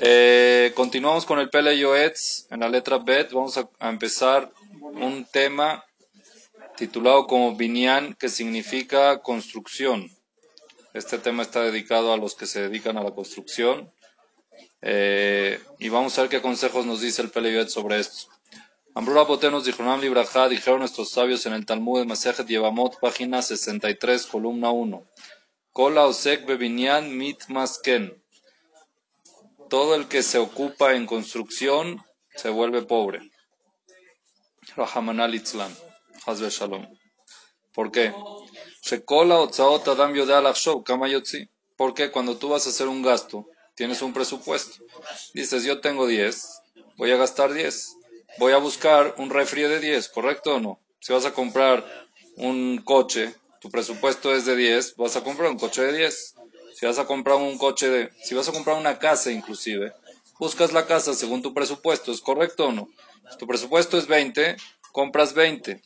Eh, 0.00 0.70
continuamos 0.76 1.26
con 1.26 1.40
el 1.40 1.50
Pele 1.50 1.72
en 1.72 2.60
la 2.60 2.68
letra 2.68 2.98
Bet. 2.98 3.32
Vamos 3.32 3.58
a, 3.58 3.68
empezar 3.80 4.52
un 4.80 5.24
tema 5.24 5.84
titulado 6.76 7.26
como 7.26 7.56
Binyan, 7.56 8.14
que 8.14 8.28
significa 8.28 9.20
construcción. 9.22 10.08
Este 10.94 11.18
tema 11.18 11.42
está 11.42 11.62
dedicado 11.62 12.12
a 12.12 12.16
los 12.16 12.36
que 12.36 12.46
se 12.46 12.60
dedican 12.60 12.96
a 12.96 13.02
la 13.02 13.10
construcción. 13.10 13.90
Eh, 14.82 15.58
y 15.80 15.88
vamos 15.88 16.16
a 16.16 16.22
ver 16.22 16.30
qué 16.30 16.40
consejos 16.40 16.86
nos 16.86 17.00
dice 17.00 17.20
el 17.22 17.30
Pele 17.30 17.68
sobre 17.68 17.98
esto. 17.98 18.30
Ambrura 18.94 19.22
Botenos 19.22 19.64
Dijonam 19.64 20.00
Libraja, 20.00 20.48
dijeron 20.48 20.78
nuestros 20.78 21.10
sabios 21.10 21.44
en 21.46 21.54
el 21.54 21.66
Talmud 21.66 21.98
de 21.98 22.06
Masejet 22.06 22.46
Yevamot, 22.46 23.00
página 23.00 23.42
63, 23.42 24.26
columna 24.26 24.70
1. 24.70 25.04
Kola 25.72 26.06
Osek 26.06 26.46
Bebinyan 26.46 27.16
Mit 27.16 27.48
Masken 27.48 28.22
todo 29.68 29.94
el 29.94 30.08
que 30.08 30.22
se 30.22 30.38
ocupa 30.38 30.94
en 30.94 31.06
construcción 31.06 32.04
se 32.34 32.50
vuelve 32.50 32.82
pobre. 32.82 33.20
Rahaman 34.76 35.34
Itzlan, 35.34 35.74
Hazbe 36.26 36.50
Shalom. 36.50 36.86
¿Por 37.72 37.90
qué? 37.90 38.12
Porque 41.76 42.10
cuando 42.10 42.36
tú 42.36 42.48
vas 42.48 42.66
a 42.66 42.70
hacer 42.70 42.88
un 42.88 43.02
gasto, 43.02 43.46
tienes 43.74 44.02
un 44.02 44.12
presupuesto. 44.12 44.84
Dices, 45.34 45.64
yo 45.64 45.80
tengo 45.80 46.06
10, 46.06 46.62
voy 46.96 47.12
a 47.12 47.16
gastar 47.16 47.52
10. 47.52 47.96
Voy 48.38 48.52
a 48.52 48.58
buscar 48.58 49.14
un 49.18 49.30
refri 49.30 49.62
de 49.62 49.80
10, 49.80 50.08
¿correcto 50.10 50.56
o 50.56 50.60
no? 50.60 50.80
Si 51.00 51.12
vas 51.12 51.24
a 51.24 51.32
comprar 51.32 51.84
un 52.36 52.78
coche, 52.84 53.34
tu 53.60 53.70
presupuesto 53.70 54.34
es 54.34 54.44
de 54.44 54.54
10, 54.54 54.96
vas 54.96 55.16
a 55.16 55.24
comprar 55.24 55.50
un 55.50 55.58
coche 55.58 55.82
de 55.82 55.96
10. 55.96 56.34
Si 56.78 56.86
vas 56.86 57.00
a 57.00 57.06
comprar 57.06 57.38
un 57.38 57.58
coche, 57.58 57.88
de, 57.88 58.10
si 58.22 58.36
vas 58.36 58.48
a 58.48 58.52
comprar 58.52 58.76
una 58.76 59.00
casa 59.00 59.32
inclusive, 59.32 59.92
buscas 60.38 60.72
la 60.72 60.86
casa 60.86 61.12
según 61.12 61.42
tu 61.42 61.52
presupuesto, 61.52 62.12
¿es 62.12 62.20
correcto 62.20 62.66
o 62.66 62.72
no? 62.72 62.88
Si 63.32 63.36
tu 63.36 63.48
presupuesto 63.48 63.98
es 63.98 64.06
20, 64.06 64.56
compras 64.92 65.34
20. 65.34 65.82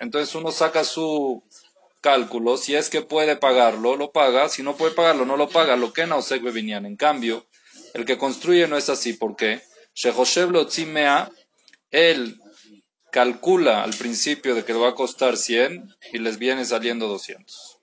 Entonces 0.00 0.34
uno 0.34 0.50
saca 0.50 0.82
su 0.82 1.44
cálculo, 2.00 2.56
si 2.56 2.74
es 2.74 2.90
que 2.90 3.02
puede 3.02 3.36
pagarlo, 3.36 3.94
lo 3.94 4.10
paga, 4.10 4.48
si 4.48 4.64
no 4.64 4.76
puede 4.76 4.92
pagarlo, 4.92 5.24
no 5.24 5.36
lo 5.36 5.48
paga, 5.48 5.76
lo 5.76 5.92
que 5.92 6.08
no 6.08 6.22
se 6.22 6.34
En 6.34 6.96
cambio, 6.96 7.46
el 7.94 8.04
que 8.04 8.18
construye 8.18 8.66
no 8.66 8.76
es 8.76 8.88
así, 8.88 9.12
¿por 9.12 9.36
qué? 9.36 9.62
Él 11.92 12.40
calcula 13.16 13.82
al 13.82 13.94
principio 13.94 14.54
de 14.54 14.62
que 14.62 14.74
le 14.74 14.78
va 14.78 14.90
a 14.90 14.94
costar 14.94 15.38
100 15.38 15.88
y 16.12 16.18
les 16.18 16.36
viene 16.36 16.66
saliendo 16.66 17.08
200. 17.08 17.78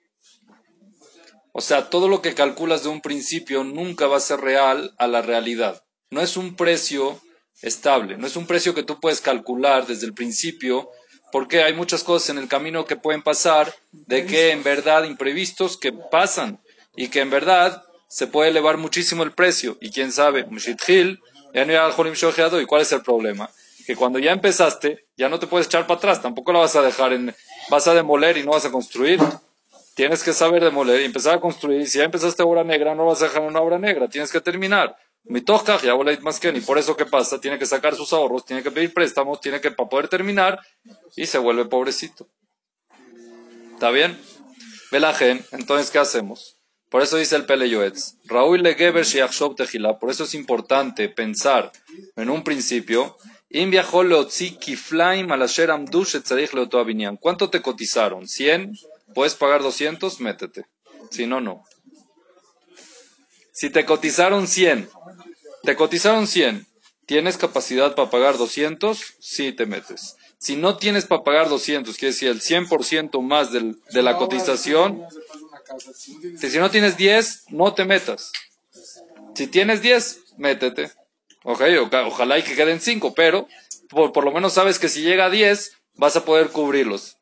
O 1.52 1.60
sea, 1.60 1.90
todo 1.90 2.08
lo 2.08 2.22
que 2.22 2.36
calculas 2.36 2.84
de 2.84 2.90
un 2.90 3.02
principio 3.02 3.64
nunca 3.64 4.06
va 4.06 4.18
a 4.18 4.20
ser 4.20 4.42
real 4.42 4.94
a 5.00 5.08
la 5.08 5.24
realidad. 5.24 5.84
No 6.12 6.22
es 6.22 6.38
un 6.38 6.56
precio 6.56 7.20
estable, 7.64 8.16
no 8.16 8.28
es 8.28 8.36
un 8.36 8.46
precio 8.46 8.76
que 8.76 8.84
tú 8.84 9.00
puedes 9.00 9.22
calcular 9.22 9.88
desde 9.88 10.06
el 10.06 10.14
principio, 10.14 10.92
porque 11.32 11.64
hay 11.64 11.74
muchas 11.74 12.04
cosas 12.04 12.30
en 12.30 12.38
el 12.38 12.48
camino 12.48 12.86
que 12.86 12.96
pueden 12.96 13.24
pasar, 13.24 13.74
de 13.92 14.28
que 14.28 14.52
en 14.52 14.62
verdad 14.62 15.04
imprevistos 15.04 15.78
que 15.78 15.92
pasan 15.92 16.62
y 16.96 17.08
que 17.08 17.22
en 17.22 17.32
verdad 17.32 17.84
se 18.08 18.28
puede 18.28 18.52
elevar 18.52 18.78
muchísimo 18.78 19.24
el 19.24 19.32
precio. 19.32 19.80
Y 19.82 19.90
quién 19.90 20.12
sabe, 20.12 20.46
¿y 22.62 22.66
cuál 22.68 22.84
es 22.84 22.92
el 22.92 23.02
problema? 23.02 23.50
Que 23.86 23.96
cuando 23.96 24.20
ya 24.20 24.32
empezaste, 24.32 25.08
ya 25.18 25.30
no 25.30 25.40
te 25.40 25.48
puedes 25.48 25.68
echar 25.68 25.88
para 25.88 25.98
atrás, 25.98 26.22
tampoco 26.22 26.54
la 26.54 26.60
vas 26.60 26.76
a 26.76 26.82
dejar 26.82 27.14
en, 27.14 27.36
vas 27.70 27.88
a 27.88 27.94
demoler 27.94 28.38
y 28.38 28.44
no 28.44 28.52
vas 28.52 28.66
a 28.66 28.72
construir. 28.72 29.20
Tienes 29.96 30.24
que 30.24 30.34
saber 30.34 30.64
demoler 30.64 31.02
y 31.02 31.06
empezar 31.06 31.36
a 31.36 31.40
construir. 31.40 31.88
Si 31.88 32.00
ya 32.00 32.06
empezaste 32.06 32.42
obra 32.44 32.64
negra, 32.64 32.96
no 32.96 33.06
vas 33.06 33.22
a 33.22 33.26
dejar 33.26 33.44
una 33.44 33.62
obra 33.62 33.78
negra, 33.78 34.10
tienes 34.10 34.32
que 34.32 34.42
terminar. 34.42 34.96
Mi 35.26 35.42
toca, 35.42 35.80
ya 35.82 35.96
más 36.22 36.40
que 36.40 36.50
y 36.50 36.62
por 36.62 36.78
eso 36.78 36.98
qué 36.98 37.06
pasa, 37.06 37.40
tiene 37.40 37.58
que 37.58 37.66
sacar 37.66 37.96
sus 37.96 38.12
ahorros, 38.12 38.46
tiene 38.46 38.62
que 38.62 38.72
pedir 38.72 38.94
préstamos, 38.94 39.40
tiene 39.40 39.62
que 39.62 39.72
para 39.72 39.88
poder 39.88 40.10
terminar 40.10 40.60
y 41.16 41.26
se 41.28 41.38
vuelve 41.38 41.66
pobrecito. 41.66 42.28
¿Está 43.74 43.90
bien? 43.92 44.20
Velagen, 44.92 45.46
entonces 45.52 45.92
¿qué 45.92 46.00
hacemos? 46.00 46.58
Por 46.90 47.02
eso 47.02 47.18
dice 47.18 47.36
el 47.36 47.46
Pele 47.46 47.70
Yoetz, 47.70 48.18
Raúl 48.26 48.62
Legeber 48.62 49.06
Tejila, 49.56 49.98
por 49.98 50.12
eso 50.12 50.26
es 50.26 50.36
importante 50.36 51.10
pensar 51.10 51.72
en 52.16 52.30
un 52.30 52.44
principio 52.44 53.18
¿Cuánto 57.18 57.52
te 57.52 57.62
cotizaron? 57.62 58.24
¿100? 58.24 58.80
¿Puedes 59.14 59.36
pagar 59.36 59.62
200? 59.62 60.20
Métete. 60.22 60.66
Si 61.12 61.28
no, 61.28 61.40
no. 61.40 61.64
Si 63.52 63.70
te 63.70 63.86
cotizaron 63.86 64.48
100, 64.48 64.90
te 65.62 65.76
cotizaron 65.76 66.26
100, 66.26 66.66
¿tienes 67.06 67.38
capacidad 67.38 67.94
para 67.94 68.10
pagar 68.10 68.40
200? 68.40 69.00
Sí, 69.20 69.52
te 69.54 69.68
metes. 69.68 70.18
Si 70.40 70.56
no 70.56 70.78
tienes 70.78 71.06
para 71.06 71.24
pagar 71.24 71.48
200, 71.48 71.96
quiere 71.96 72.12
decir 72.14 72.30
el 72.30 72.42
100% 72.42 73.22
más 73.22 73.52
del, 73.52 73.80
de 73.92 74.02
la 74.02 74.18
cotización, 74.18 75.06
si 76.40 76.58
no 76.58 76.72
tienes 76.72 76.98
10, 76.98 77.46
no 77.50 77.74
te 77.76 77.86
metas. 77.86 78.32
Si 79.36 79.46
tienes 79.46 79.84
10, 79.84 80.38
métete. 80.38 80.92
Okay, 81.46 81.76
ojalá 81.76 82.40
y 82.40 82.44
que 82.44 82.56
queden 82.56 82.80
5, 82.80 83.14
pero 83.14 83.48
por, 83.90 84.14
por, 84.14 84.24
lo 84.24 84.32
menos 84.32 84.54
sabes 84.54 84.80
que 84.80 84.88
si 84.88 85.02
llega 85.02 85.26
a 85.26 85.30
10 85.30 85.74
vas 85.96 86.16
a 86.16 86.24
poder 86.24 86.50
cubrirlos. 86.50 87.18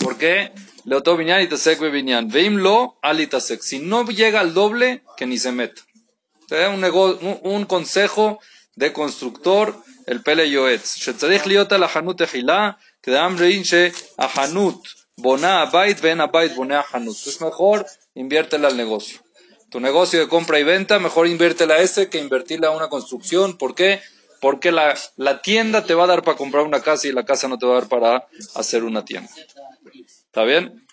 ¿Por 0.00 0.16
qué? 0.16 0.52
Leoto 0.84 1.16
Binyan 1.16 1.42
y 1.42 1.48
Tasek 1.48 1.80
Binyan. 1.80 2.28
Veimlo 2.28 2.98
alitasek. 3.02 3.60
Si 3.60 3.78
no 3.78 4.06
llega 4.06 4.40
al 4.40 4.54
doble, 4.54 5.02
que 5.18 5.26
ni 5.26 5.36
se 5.36 5.52
meta. 5.52 5.82
Un, 6.72 6.82
un, 6.82 7.40
un 7.42 7.64
consejo 7.66 8.38
de 8.74 8.92
constructor, 8.94 9.76
el 10.06 10.22
Pele 10.22 10.48
Yoetz. 10.48 10.96
Shetzadich 10.96 11.44
liota 11.44 11.76
la 11.76 11.90
hanut 11.92 12.20
ejila, 12.20 12.78
que 13.02 13.10
de 13.10 13.18
hambre 13.18 13.50
inche 13.50 13.92
a 14.16 14.28
hanut. 14.28 14.80
Bona 15.16 15.60
abait, 15.62 16.00
ven 16.00 16.20
abait, 16.20 16.54
bona 16.54 16.84
hanut. 16.90 17.16
Es 17.26 17.40
mejor 17.40 17.84
inviértela 18.14 18.68
al 18.68 18.76
negocio 18.76 19.25
tu 19.70 19.80
negocio 19.80 20.20
de 20.20 20.28
compra 20.28 20.58
y 20.58 20.64
venta, 20.64 20.98
mejor 20.98 21.26
inviértela 21.26 21.74
a 21.74 21.78
ese 21.78 22.08
que 22.08 22.18
invertirla 22.18 22.68
a 22.68 22.76
una 22.76 22.88
construcción. 22.88 23.58
¿Por 23.58 23.74
qué? 23.74 24.00
Porque 24.40 24.70
la, 24.70 24.96
la 25.16 25.42
tienda 25.42 25.84
te 25.84 25.94
va 25.94 26.04
a 26.04 26.08
dar 26.08 26.22
para 26.22 26.36
comprar 26.36 26.64
una 26.64 26.82
casa 26.82 27.08
y 27.08 27.12
la 27.12 27.24
casa 27.24 27.48
no 27.48 27.58
te 27.58 27.66
va 27.66 27.72
a 27.72 27.80
dar 27.80 27.88
para 27.88 28.28
hacer 28.54 28.84
una 28.84 29.04
tienda. 29.04 29.30
¿Está 30.26 30.44
bien? 30.44 30.86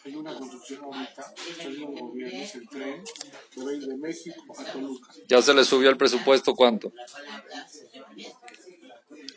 Ya 5.27 5.41
se 5.41 5.53
le 5.53 5.63
subió 5.63 5.89
el 5.89 5.97
presupuesto, 5.97 6.53
¿cuánto? 6.55 6.91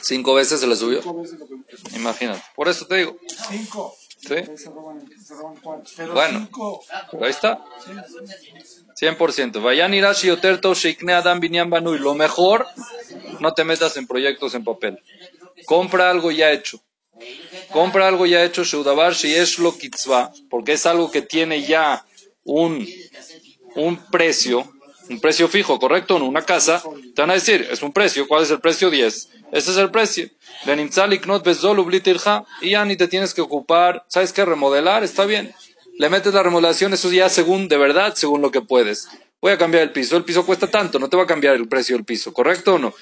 ¿Cinco 0.01 0.35
veces 0.35 0.61
se 0.61 0.67
le 0.67 0.77
subió? 0.77 1.01
Imagínate. 1.95 2.43
Por 2.55 2.69
eso 2.69 2.87
te 2.87 2.97
digo. 2.97 3.17
¿Sí? 4.17 4.35
Bueno, 6.13 6.49
ahí 7.21 7.31
está. 7.31 7.63
100%. 8.99 9.63
Vayan 9.63 9.95
Irashi 9.95 10.31
Oterto 10.31 10.75
Sheikne 10.75 11.13
Adam 11.13 11.39
Binyan 11.39 11.71
Banui. 11.71 11.99
Lo 11.99 12.15
mejor, 12.15 12.67
no 13.41 13.53
te 13.53 13.65
metas 13.65 13.97
en 13.97 14.07
proyectos 14.07 14.55
en 14.55 14.65
papel. 14.65 14.99
Compra 15.67 16.11
algo 16.11 16.31
ya 16.31 16.51
hecho. 16.51 16.81
Compra 17.71 18.09
algo 18.09 18.27
ya 18.27 18.45
hecho, 18.45 18.65
Sheudabar 18.65 19.15
Shieshlo 19.15 19.77
Kitzva, 19.77 20.33
porque 20.51 20.73
es 20.73 20.87
algo 20.87 21.11
que 21.11 21.23
tiene 21.23 21.63
ya 21.63 22.05
un, 22.45 22.87
un 23.75 23.97
precio, 24.11 24.71
un 25.09 25.21
precio 25.21 25.49
fijo, 25.49 25.79
¿correcto? 25.79 26.17
En 26.17 26.23
una 26.23 26.43
casa, 26.43 26.83
te 27.15 27.23
van 27.23 27.31
a 27.31 27.35
decir, 27.35 27.67
es 27.71 27.83
un 27.83 27.93
precio, 27.93 28.27
¿cuál 28.27 28.43
es 28.43 28.51
el 28.51 28.61
precio? 28.61 28.91
10. 28.91 29.29
Ese 29.53 29.71
es 29.71 29.77
el 29.77 29.91
precio. 29.91 30.29
Y 32.61 32.71
ya 32.71 32.85
ni 32.85 32.97
te 32.97 33.09
tienes 33.09 33.35
que 33.35 33.41
ocupar, 33.41 34.05
¿sabes 34.09 34.33
qué? 34.33 34.45
Remodelar, 34.45 35.05
está 35.05 35.27
bien. 35.27 35.55
Le 35.99 36.11
metes 36.11 36.35
la 36.35 36.43
remodelación, 36.43 36.93
eso 36.93 37.11
ya 37.11 37.29
según, 37.29 37.69
de 37.69 37.79
verdad, 37.79 38.15
según 38.15 38.43
lo 38.43 38.51
que 38.51 38.61
puedes. 38.61 39.09
Voy 39.41 39.53
a 39.53 39.59
cambiar 39.59 39.83
el 39.85 39.93
piso, 39.93 40.17
el 40.17 40.25
piso 40.25 40.45
cuesta 40.45 40.67
tanto, 40.67 40.99
no 40.99 41.09
te 41.09 41.17
va 41.17 41.23
a 41.23 41.27
cambiar 41.27 41.55
el 41.55 41.69
precio 41.69 41.97
del 41.97 42.05
piso, 42.05 42.33
¿correcto 42.33 42.75
o 42.75 42.79
no? 42.79 42.95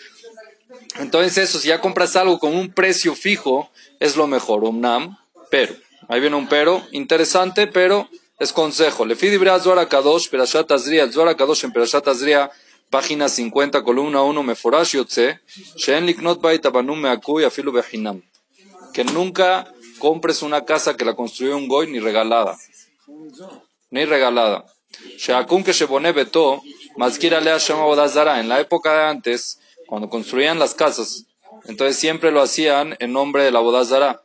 Entonces 0.98 1.38
eso, 1.38 1.58
si 1.58 1.68
ya 1.68 1.80
compras 1.80 2.16
algo 2.16 2.38
con 2.38 2.54
un 2.54 2.72
precio 2.72 3.14
fijo, 3.14 3.70
es 3.98 4.16
lo 4.16 4.26
mejor, 4.26 4.64
un 4.64 4.80
NAM, 4.80 5.16
pero, 5.50 5.74
ahí 6.08 6.20
viene 6.20 6.36
un 6.36 6.48
pero, 6.48 6.86
interesante, 6.92 7.66
pero 7.66 8.08
es 8.38 8.52
consejo. 8.52 9.04
Le 9.04 9.16
fidibra 9.16 9.58
Zohar 9.58 9.88
Kadosh, 9.88 10.28
Perashat 10.28 10.70
Azria, 10.72 11.10
Zohar 11.10 11.36
Kadosh 11.36 11.64
en 11.64 11.72
Perashat 11.72 12.06
Azria, 12.08 12.50
página 12.90 13.28
50, 13.28 13.82
columna 13.82 14.22
1, 14.22 14.42
Meforash 14.42 14.92
Yotze, 14.96 15.40
Shen 15.76 16.06
Liknot 16.06 16.40
Bait 16.40 16.64
Abanum 16.64 17.00
Meakuy 17.00 17.44
Afilu 17.44 17.72
Behinam. 17.72 18.22
Que 18.92 19.04
nunca 19.04 19.72
compres 19.98 20.42
una 20.42 20.64
casa 20.64 20.96
que 20.96 21.04
la 21.04 21.14
construyó 21.14 21.56
un 21.56 21.68
goy 21.68 21.90
ni 21.90 21.98
regalada 21.98 22.56
ni 23.90 24.04
regalada. 24.04 24.64
que 25.64 25.72
se 25.72 25.86
pone 25.86 26.12
beto, 26.12 26.60
En 26.96 28.48
la 28.48 28.60
época 28.60 28.92
de 28.92 29.04
antes, 29.04 29.60
cuando 29.86 30.08
construían 30.08 30.58
las 30.58 30.74
casas, 30.74 31.26
entonces 31.66 31.96
siempre 31.96 32.30
lo 32.30 32.42
hacían 32.42 32.96
en 32.98 33.12
nombre 33.12 33.44
de 33.44 33.50
la 33.52 33.60
bodazara. 33.60 34.23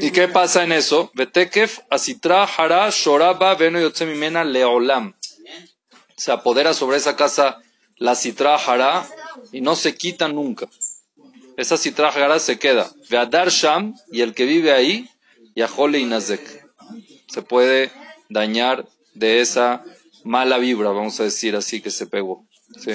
¿Y 0.00 0.10
qué 0.10 0.28
pasa 0.28 0.64
en 0.64 0.72
eso? 0.72 1.10
Betekef 1.14 1.80
asitra 1.90 2.44
hara 2.44 2.90
shoraba 2.90 3.54
veno 3.54 3.80
leolam. 4.44 5.14
Se 6.16 6.32
apodera 6.32 6.74
sobre 6.74 6.98
esa 6.98 7.16
casa 7.16 7.62
la 7.96 8.14
citra 8.14 8.56
hara 8.56 9.06
y 9.52 9.60
no 9.60 9.76
se 9.76 9.94
quita 9.94 10.28
nunca. 10.28 10.68
Esa 11.56 11.76
citra 11.76 12.08
hara 12.08 12.38
se 12.38 12.58
queda. 12.58 12.90
Veadar 13.08 13.50
sham 13.50 13.94
y 14.10 14.22
el 14.22 14.34
que 14.34 14.44
vive 14.44 14.72
ahí, 14.72 15.08
yahole 15.54 15.98
y 15.98 16.04
nazek. 16.04 16.66
Se 17.28 17.42
puede 17.42 17.90
dañar 18.28 18.88
de 19.14 19.40
esa 19.40 19.84
mala 20.24 20.58
vibra, 20.58 20.90
vamos 20.90 21.20
a 21.20 21.24
decir 21.24 21.56
así, 21.56 21.80
que 21.80 21.90
se 21.90 22.06
pegó. 22.06 22.46
Sí. 22.78 22.92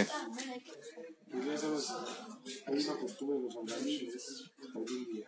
Hay 2.67 2.83
una 2.83 2.97
costumbre 2.99 3.37
de 3.37 3.43
los 3.43 3.55
albañiles 3.55 4.43
hoy 4.73 4.85
en 4.89 5.05
día. 5.13 5.27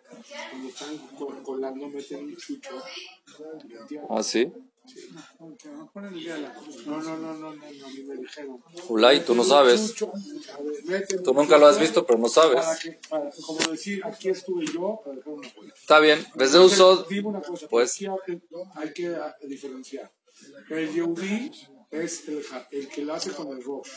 Cuando 0.50 0.66
están 0.80 0.98
col- 1.18 1.42
colando, 1.44 1.90
meten 1.90 2.36
chucho. 2.38 2.70
¿Ah, 4.10 4.22
sí? 4.22 4.52
Sí. 4.86 5.10
No. 5.12 5.90
No, 6.86 7.02
no, 7.02 7.18
no, 7.18 7.34
no, 7.34 7.52
me 7.54 8.16
dijeron. 8.16 8.64
Ulay, 8.88 9.26
tú 9.26 9.36
no 9.36 9.44
sabes. 9.44 9.94
Tú 9.96 10.10
un 11.32 11.36
nunca 11.36 11.58
lo 11.58 11.68
has 11.68 11.80
visto, 11.80 12.06
pero 12.06 12.20
no 12.20 12.30
sabes. 12.30 12.66
como 13.46 13.60
decir, 13.72 14.02
aquí 14.06 14.30
estuve 14.30 14.66
yo, 14.66 15.02
para 15.04 15.18
dejar 15.18 15.34
una 15.34 15.48
huella. 15.58 15.74
Está 15.76 16.00
bien. 16.00 16.26
Desde 16.36 16.60
uso, 16.60 17.04
Dime 17.10 17.28
una 17.28 17.42
cosa, 17.42 17.68
pues. 17.68 18.00
hay, 18.76 18.94
que 18.94 19.14
diferenciar. 19.48 20.10
El 20.70 20.94
Yehudi 20.94 21.52
es 21.92 22.24
el 22.72 22.88
que 22.88 23.04
lo 23.04 23.14
hace 23.14 23.32
con 23.32 23.48
el 23.50 23.62
rosh 23.64 23.90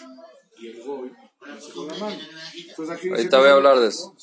y 0.59 0.69
el 0.69 0.83
goy 0.83 1.13
Ahorita 3.11 3.39
voy 3.39 3.49
a 3.49 3.53
hablar 3.53 3.81
de 3.81 3.89
eso. 3.89 4.15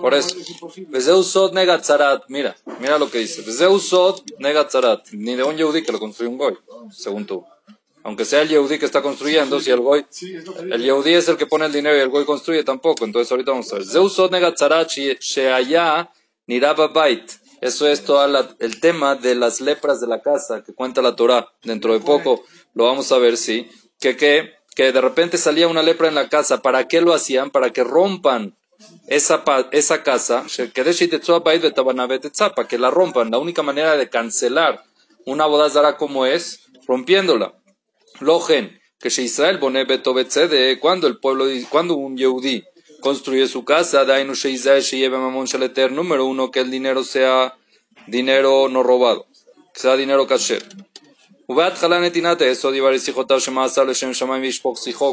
Por 0.00 0.14
eso. 0.14 1.22
sod 1.22 1.52
negatzarat. 1.52 2.24
Mira, 2.28 2.56
mira 2.78 2.98
lo 2.98 3.10
que 3.10 3.18
dice. 3.18 3.42
Vezeu 3.42 3.78
sod 3.78 4.20
negatzarat. 4.38 5.10
Ni 5.12 5.34
de 5.34 5.44
un 5.44 5.56
yehudí 5.56 5.82
que 5.82 5.92
lo 5.92 5.98
construye 5.98 6.30
un 6.30 6.38
goy, 6.38 6.56
según 6.92 7.26
tú. 7.26 7.44
Aunque 8.02 8.24
sea 8.24 8.42
el 8.42 8.48
yehudí 8.48 8.78
que 8.78 8.86
está 8.86 9.02
construyendo, 9.02 9.60
si 9.60 9.70
el 9.70 9.80
goy 9.80 10.06
El 10.22 10.66
dice. 10.66 10.78
Yehudí 10.78 11.14
es 11.14 11.28
el 11.28 11.36
que 11.36 11.46
pone 11.46 11.66
el 11.66 11.72
dinero 11.72 11.96
y 11.96 12.00
el 12.00 12.08
Goy 12.08 12.24
construye 12.24 12.64
tampoco. 12.64 13.04
Entonces 13.04 13.30
ahorita 13.30 13.52
vamos 13.52 13.72
a 13.72 13.76
ver. 13.76 13.86
Zeusot 13.86 14.30
negatzarat 14.30 14.88
sheaya 14.90 16.10
niraba 16.46 16.88
bait. 16.88 17.30
Eso 17.60 17.86
es 17.86 18.02
todo 18.04 18.24
el 18.58 18.80
tema 18.80 19.16
de 19.16 19.34
las 19.34 19.60
lepras 19.60 20.00
de 20.00 20.06
la 20.06 20.22
casa 20.22 20.62
que 20.64 20.72
cuenta 20.72 21.02
la 21.02 21.14
Torah. 21.14 21.52
Dentro 21.62 21.92
de 21.92 22.00
poco 22.00 22.44
lo 22.74 22.84
vamos 22.84 23.12
a 23.12 23.18
ver, 23.18 23.36
sí. 23.36 23.68
Que, 23.98 24.16
que, 24.16 24.54
que 24.80 24.92
de 24.92 25.00
repente 25.02 25.36
salía 25.36 25.68
una 25.68 25.82
lepra 25.82 26.08
en 26.08 26.14
la 26.14 26.30
casa. 26.30 26.62
¿Para 26.62 26.88
qué 26.88 27.02
lo 27.02 27.12
hacían? 27.12 27.50
Para 27.50 27.70
que 27.70 27.84
rompan 27.84 28.56
esa, 29.08 29.44
esa 29.72 30.02
casa. 30.02 30.46
Para 32.56 32.66
que 32.66 32.78
la 32.78 32.90
rompan. 32.90 33.30
La 33.30 33.36
única 33.36 33.62
manera 33.62 33.98
de 33.98 34.08
cancelar 34.08 34.82
una 35.26 35.44
bodazara 35.44 35.98
como 35.98 36.24
es 36.24 36.60
rompiéndola. 36.86 37.52
Logen, 38.20 38.80
que 38.98 39.08
Israel 39.08 39.58
bone 39.58 39.86
cuando 40.80 41.06
el 41.08 41.18
pueblo, 41.18 41.44
cuando 41.68 41.96
un 41.96 42.16
Yehudí 42.16 42.64
construye 43.02 43.48
su 43.48 43.66
casa, 43.66 44.06
dainu 44.06 44.32
she 44.32 44.48
Israel 44.48 44.80
she 44.80 44.96
lleve 44.96 45.18
shaleter, 45.44 45.92
número 45.92 46.24
uno, 46.24 46.50
que 46.50 46.60
el 46.60 46.70
dinero 46.70 47.04
sea 47.04 47.54
dinero 48.06 48.70
no 48.70 48.82
robado, 48.82 49.26
que 49.74 49.80
sea 49.80 49.94
dinero 49.96 50.26
kasher. 50.26 50.64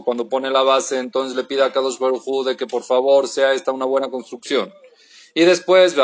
Cuando 0.03 0.29
pone 0.29 0.51
la 0.51 0.61
base, 0.61 0.99
entonces 0.99 1.35
le 1.35 1.43
pide 1.45 1.63
a 1.63 1.71
Kadosh 1.71 1.97
Baruj 1.97 2.45
de 2.45 2.55
que 2.55 2.67
por 2.67 2.83
favor 2.83 3.27
sea 3.27 3.53
esta 3.53 3.71
una 3.71 3.85
buena 3.85 4.09
construcción. 4.09 4.71
Y 5.33 5.45
después, 5.45 5.95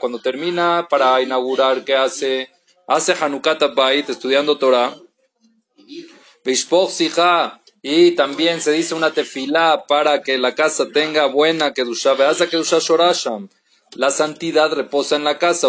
cuando 0.00 0.18
termina 0.22 0.86
para 0.88 1.20
inaugurar, 1.20 1.84
¿qué 1.84 1.96
hace? 1.96 2.48
Hace 2.88 3.12
Hanukat 3.12 3.74
Bait 3.74 4.08
estudiando 4.08 4.56
Torah. 4.56 4.96
Y 7.82 8.12
también 8.12 8.60
se 8.62 8.72
dice 8.72 8.94
una 8.94 9.12
tefilá 9.12 9.84
para 9.86 10.22
que 10.22 10.38
la 10.38 10.54
casa 10.54 10.88
tenga 10.88 11.26
buena 11.26 11.74
Kedusha. 11.74 12.14
Beaza 12.14 12.48
Kedusha 12.48 12.78
Shorasham. 12.78 13.50
La 13.94 14.10
santidad 14.10 14.72
reposa 14.72 15.16
en 15.16 15.24
la 15.24 15.38
casa. 15.38 15.68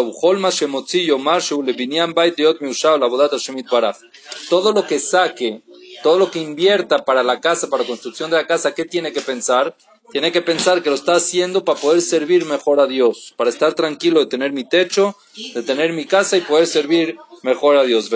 Todo 4.50 4.72
lo 4.72 4.86
que 4.86 4.98
saque, 4.98 5.62
todo 6.02 6.18
lo 6.18 6.30
que 6.30 6.38
invierta 6.40 7.04
para 7.04 7.22
la 7.22 7.40
casa, 7.40 7.68
para 7.68 7.82
la 7.82 7.88
construcción 7.88 8.30
de 8.30 8.36
la 8.36 8.46
casa, 8.46 8.74
¿qué 8.74 8.84
tiene 8.84 9.12
que 9.12 9.20
pensar? 9.20 9.76
Tiene 10.10 10.32
que 10.32 10.42
pensar 10.42 10.82
que 10.82 10.88
lo 10.88 10.94
está 10.94 11.16
haciendo 11.16 11.64
para 11.64 11.78
poder 11.78 12.00
servir 12.00 12.46
mejor 12.46 12.80
a 12.80 12.86
Dios, 12.86 13.34
para 13.36 13.50
estar 13.50 13.74
tranquilo 13.74 14.20
de 14.20 14.26
tener 14.26 14.52
mi 14.52 14.64
techo, 14.64 15.16
de 15.54 15.62
tener 15.62 15.92
mi 15.92 16.06
casa 16.06 16.36
y 16.36 16.40
poder 16.40 16.66
servir 16.66 17.16
mejor 17.42 17.76
a 17.76 17.84
Dios. 17.84 18.10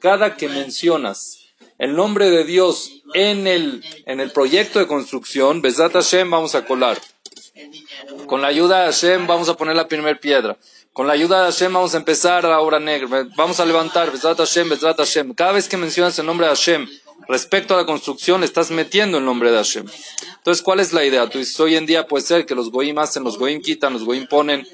Cada 0.00 0.36
que 0.36 0.48
mencionas 0.48 1.38
el 1.78 1.94
nombre 1.94 2.30
de 2.30 2.44
Dios 2.44 3.02
en 3.14 3.46
el, 3.46 3.84
en 4.06 4.20
el 4.20 4.30
proyecto 4.32 4.78
de 4.78 4.86
construcción, 4.86 5.62
Besat 5.62 5.92
Hashem 5.92 6.28
vamos 6.28 6.54
a 6.54 6.64
colar. 6.64 6.98
Con 8.26 8.42
la 8.42 8.48
ayuda 8.48 8.80
de 8.80 8.86
Hashem 8.86 9.26
vamos 9.26 9.48
a 9.48 9.56
poner 9.56 9.76
la 9.76 9.88
primera 9.88 10.18
piedra. 10.18 10.58
Con 10.92 11.06
la 11.06 11.12
ayuda 11.12 11.44
de 11.44 11.52
Hashem 11.52 11.72
vamos 11.72 11.94
a 11.94 11.98
empezar 11.98 12.44
la 12.44 12.60
obra 12.60 12.80
negra. 12.80 13.26
Vamos 13.36 13.60
a 13.60 13.64
levantar, 13.64 14.10
Besat 14.10 14.38
Hashem, 14.38 14.68
Besat 14.68 14.98
Hashem. 14.98 15.32
Cada 15.34 15.52
vez 15.52 15.68
que 15.68 15.76
mencionas 15.76 16.18
el 16.18 16.26
nombre 16.26 16.46
de 16.46 16.54
Hashem 16.54 16.88
respecto 17.28 17.74
a 17.74 17.78
la 17.78 17.86
construcción, 17.86 18.42
estás 18.42 18.70
metiendo 18.70 19.18
el 19.18 19.24
nombre 19.24 19.50
de 19.50 19.58
Hashem. 19.58 19.86
Entonces, 20.36 20.62
¿cuál 20.62 20.80
es 20.80 20.92
la 20.92 21.04
idea? 21.04 21.28
Tú 21.28 21.38
dices, 21.38 21.58
hoy 21.60 21.76
en 21.76 21.86
día 21.86 22.06
puede 22.06 22.24
ser 22.24 22.46
que 22.46 22.54
los 22.54 22.70
goyim 22.70 22.98
hacen, 22.98 23.22
los 23.22 23.38
goyim 23.38 23.60
quitan, 23.60 23.92
los 23.92 24.04
goyim 24.04 24.26
ponen. 24.26 24.66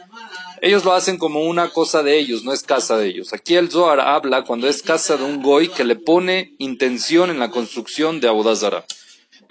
Ellos 0.64 0.86
lo 0.86 0.94
hacen 0.94 1.18
como 1.18 1.42
una 1.42 1.68
cosa 1.68 2.02
de 2.02 2.18
ellos, 2.18 2.42
no 2.42 2.50
es 2.50 2.62
casa 2.62 2.96
de 2.96 3.06
ellos. 3.08 3.34
Aquí 3.34 3.54
el 3.54 3.70
Zohar 3.70 4.00
habla 4.00 4.44
cuando 4.44 4.66
es 4.66 4.82
casa 4.82 5.18
de 5.18 5.24
un 5.24 5.42
goy 5.42 5.68
que 5.68 5.84
le 5.84 5.94
pone 5.94 6.54
intención 6.56 7.28
en 7.28 7.38
la 7.38 7.50
construcción 7.50 8.18
de 8.18 8.28
Abodazara. 8.28 8.86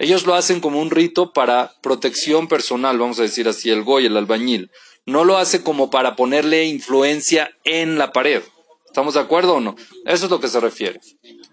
Ellos 0.00 0.26
lo 0.26 0.34
hacen 0.34 0.58
como 0.58 0.82
un 0.82 0.90
rito 0.90 1.32
para 1.32 1.72
protección 1.82 2.48
personal, 2.48 2.98
vamos 2.98 3.20
a 3.20 3.22
decir 3.22 3.46
así, 3.46 3.70
el 3.70 3.84
goy, 3.84 4.06
el 4.06 4.16
albañil. 4.16 4.72
No 5.06 5.22
lo 5.22 5.36
hace 5.36 5.62
como 5.62 5.88
para 5.88 6.16
ponerle 6.16 6.64
influencia 6.64 7.56
en 7.62 7.96
la 7.96 8.10
pared. 8.10 8.42
¿Estamos 8.84 9.14
de 9.14 9.20
acuerdo 9.20 9.54
o 9.54 9.60
no? 9.60 9.76
Eso 10.06 10.24
es 10.24 10.30
lo 10.32 10.40
que 10.40 10.48
se 10.48 10.58
refiere. 10.58 11.00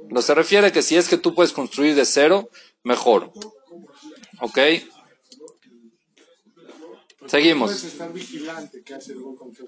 Lo 0.10 0.24
se 0.24 0.34
refiere 0.34 0.72
que 0.72 0.82
si 0.82 0.98
es 0.98 1.08
que 1.08 1.18
tú 1.18 1.36
puedes 1.36 1.54
construir 1.54 1.94
de 1.94 2.06
cero, 2.06 2.50
mejor. 2.82 3.32
¿Ok? 4.40 4.58
Seguimos. 7.28 7.84
Estar 7.84 8.12
vigilante 8.12 8.82
que 8.84 8.94
hace 8.94 9.14
con 9.16 9.54
que. 9.54 9.64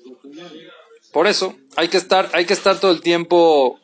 Por 1.11 1.27
eso 1.27 1.55
hay 1.75 1.87
que 1.87 1.97
estar, 1.97 2.29
hay 2.33 2.45
que 2.45 2.53
estar 2.53 2.79
todo 2.79 2.91
el 2.91 3.01
tiempo 3.01 3.79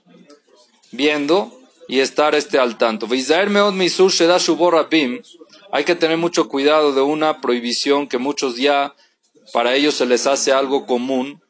viendo 0.92 1.52
y 1.88 2.00
estar 2.00 2.34
este 2.36 2.58
al 2.58 2.78
tanto. 2.78 3.08
Hay 5.72 5.84
que 5.84 5.96
tener 5.96 6.18
mucho 6.18 6.48
cuidado 6.48 6.94
de 6.94 7.02
una 7.02 7.42
prohibición 7.42 8.08
que 8.08 8.18
muchos 8.18 8.58
ya 8.58 8.96
para 9.54 9.76
ellos 9.76 9.96
se 9.96 10.06
les 10.06 10.26
hace 10.26 10.52
algo 10.52 10.86
común. 10.86 11.42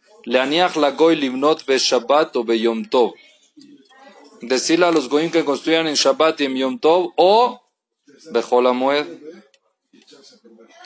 Decirle 4.41 4.85
a 4.85 4.91
los 4.91 5.09
goyim 5.09 5.31
que 5.31 5.45
construyan 5.45 5.87
en 5.87 5.95
Shabbat 5.95 6.41
y 6.41 6.45
en 6.45 6.55
Yom 6.55 6.79
Tov 6.79 7.13
o 7.15 7.61
Bejol 8.31 8.67
Hamoed 8.67 9.07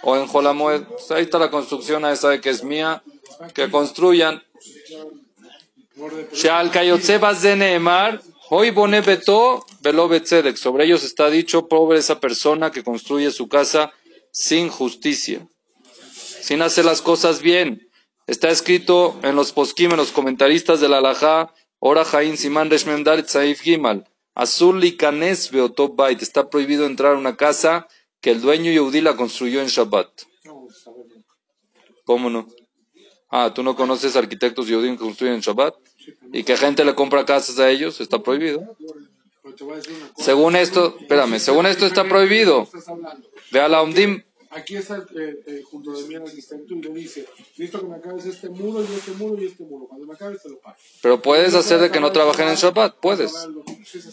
o 0.03 0.15
en 0.15 0.27
Jolamoed. 0.27 0.83
Pues 0.83 1.12
ahí 1.12 1.24
está 1.24 1.39
la 1.39 1.50
construcción, 1.50 2.03
nadie 2.03 2.17
sabe 2.17 2.41
que 2.41 2.50
es 2.50 2.63
mía. 2.63 3.01
Que 3.53 3.72
construyan. 3.72 4.43
Neemar, 7.57 8.22
Hoy. 8.50 8.74
Sobre 10.55 10.86
ellos 10.86 11.03
está 11.03 11.29
dicho, 11.29 11.67
pobre 11.67 12.00
esa 12.00 12.19
persona 12.19 12.72
que 12.72 12.83
construye 12.83 13.31
su 13.31 13.48
casa 13.48 13.91
sin 14.31 14.69
justicia, 14.69 15.48
sin 16.41 16.62
hacer 16.62 16.86
las 16.86 17.01
cosas 17.01 17.41
bien. 17.41 17.89
Está 18.27 18.50
escrito 18.50 19.19
en 19.24 19.36
los 19.36 19.51
poskim, 19.51 19.91
en 19.91 19.98
los 19.98 20.12
comentaristas 20.12 20.79
de 20.79 20.89
la 20.89 21.00
Alajá, 21.00 21.53
Ora 21.79 22.05
Jain 22.05 22.38
Siman 22.38 22.69
Reshmem 22.69 23.03
Dalet 23.03 23.27
Saif 23.27 23.62
Gimal. 23.62 24.07
Azul 24.36 24.79
Likanes 24.79 25.51
Beotop 25.51 25.95
Bait. 25.98 26.22
Está 26.22 26.50
prohibido 26.50 26.86
entrar 26.86 27.15
a 27.15 27.17
una 27.17 27.36
casa 27.36 27.88
que 28.23 28.31
el 28.31 28.39
dueño 28.39 28.71
Yehudí 28.71 29.01
la 29.01 29.17
construyó 29.17 29.59
en 29.59 29.67
Shabbat. 29.67 30.07
¿Cómo 32.05 32.29
no? 32.29 32.47
Ah, 33.29 33.51
¿tú 33.53 33.63
no 33.63 33.75
conoces 33.75 34.15
arquitectos 34.15 34.67
Yehudí 34.67 34.91
que 34.91 34.97
construyen 34.97 35.35
en 35.35 35.41
Shabbat? 35.41 35.75
¿Y 36.31 36.45
que 36.45 36.55
gente 36.55 36.85
le 36.85 36.95
compra 36.95 37.25
casas 37.25 37.59
a 37.59 37.69
ellos? 37.69 37.99
Está 37.99 38.23
prohibido. 38.23 38.77
Según 40.17 40.55
esto, 40.55 40.95
espérame, 41.01 41.37
según 41.37 41.65
esto 41.65 41.85
está 41.85 42.07
prohibido. 42.07 42.65
Ve 43.51 43.59
a 43.59 43.67
la 43.67 43.81
Omdim. 43.81 44.23
Aquí 44.51 44.77
está 44.77 45.05
eh, 45.15 45.43
eh, 45.47 45.63
junto 45.69 45.91
de 45.91 46.07
mí 46.07 46.13
el 46.13 46.21
arquitecto 46.21 46.75
y 46.75 46.81
le 46.81 46.89
dice, 46.91 47.27
listo 47.57 47.81
que 47.81 47.87
me 47.87 47.95
acabes 47.95 48.25
este 48.25 48.49
muro 48.49 48.81
y 48.83 48.93
este 48.93 49.11
muro 49.13 49.41
y 49.41 49.47
este 49.47 49.63
muro. 49.63 49.87
Cuando 49.87 50.05
me 50.05 50.13
acabes 50.13 50.43
te 50.43 50.49
lo 50.49 50.59
pago. 50.59 50.77
Pero 51.01 51.21
puedes 51.21 51.55
hacer 51.55 51.79
de 51.79 51.91
que 51.91 51.99
no 51.99 52.11
trabajen 52.11 52.47
en 52.47 52.55
Shabbat, 52.55 52.99
puedes. 53.01 53.33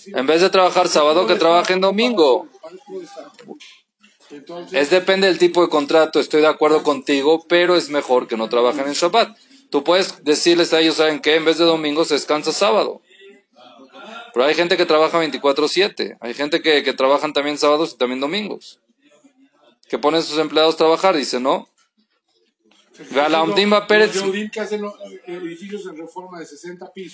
En 0.06 0.26
vez 0.26 0.40
de 0.40 0.50
trabajar 0.50 0.88
sábado, 0.88 1.26
que 1.26 1.36
trabajen 1.36 1.80
domingo. 1.80 2.48
Entonces, 4.30 4.78
es 4.80 4.90
depende 4.90 5.26
del 5.26 5.38
tipo 5.38 5.62
de 5.62 5.68
contrato, 5.68 6.20
estoy 6.20 6.40
de 6.40 6.46
acuerdo 6.46 6.82
contigo, 6.82 7.44
pero 7.48 7.76
es 7.76 7.90
mejor 7.90 8.28
que 8.28 8.36
no 8.36 8.48
trabajen 8.48 8.86
en 8.86 8.92
Shabbat. 8.92 9.36
Tú 9.70 9.84
puedes 9.84 10.24
decirles 10.24 10.72
a 10.72 10.80
ellos, 10.80 10.96
¿saben 10.96 11.20
qué? 11.20 11.36
En 11.36 11.44
vez 11.44 11.58
de 11.58 11.64
domingo 11.64 12.04
se 12.04 12.14
descansa 12.14 12.52
sábado. 12.52 13.00
Pero 14.32 14.46
hay 14.46 14.54
gente 14.54 14.76
que 14.76 14.86
trabaja 14.86 15.18
24/7, 15.18 16.16
hay 16.20 16.34
gente 16.34 16.62
que, 16.62 16.82
que 16.82 16.92
trabajan 16.92 17.32
también 17.32 17.58
sábados 17.58 17.92
y 17.94 17.98
también 17.98 18.20
domingos, 18.20 18.80
que 19.88 19.98
ponen 19.98 20.20
a 20.20 20.22
sus 20.22 20.38
empleados 20.38 20.74
a 20.74 20.78
trabajar, 20.78 21.16
dice, 21.16 21.40
no. 21.40 21.68
Galaundimba 23.10 23.86
Pérez. 23.86 24.12
que 24.12 24.18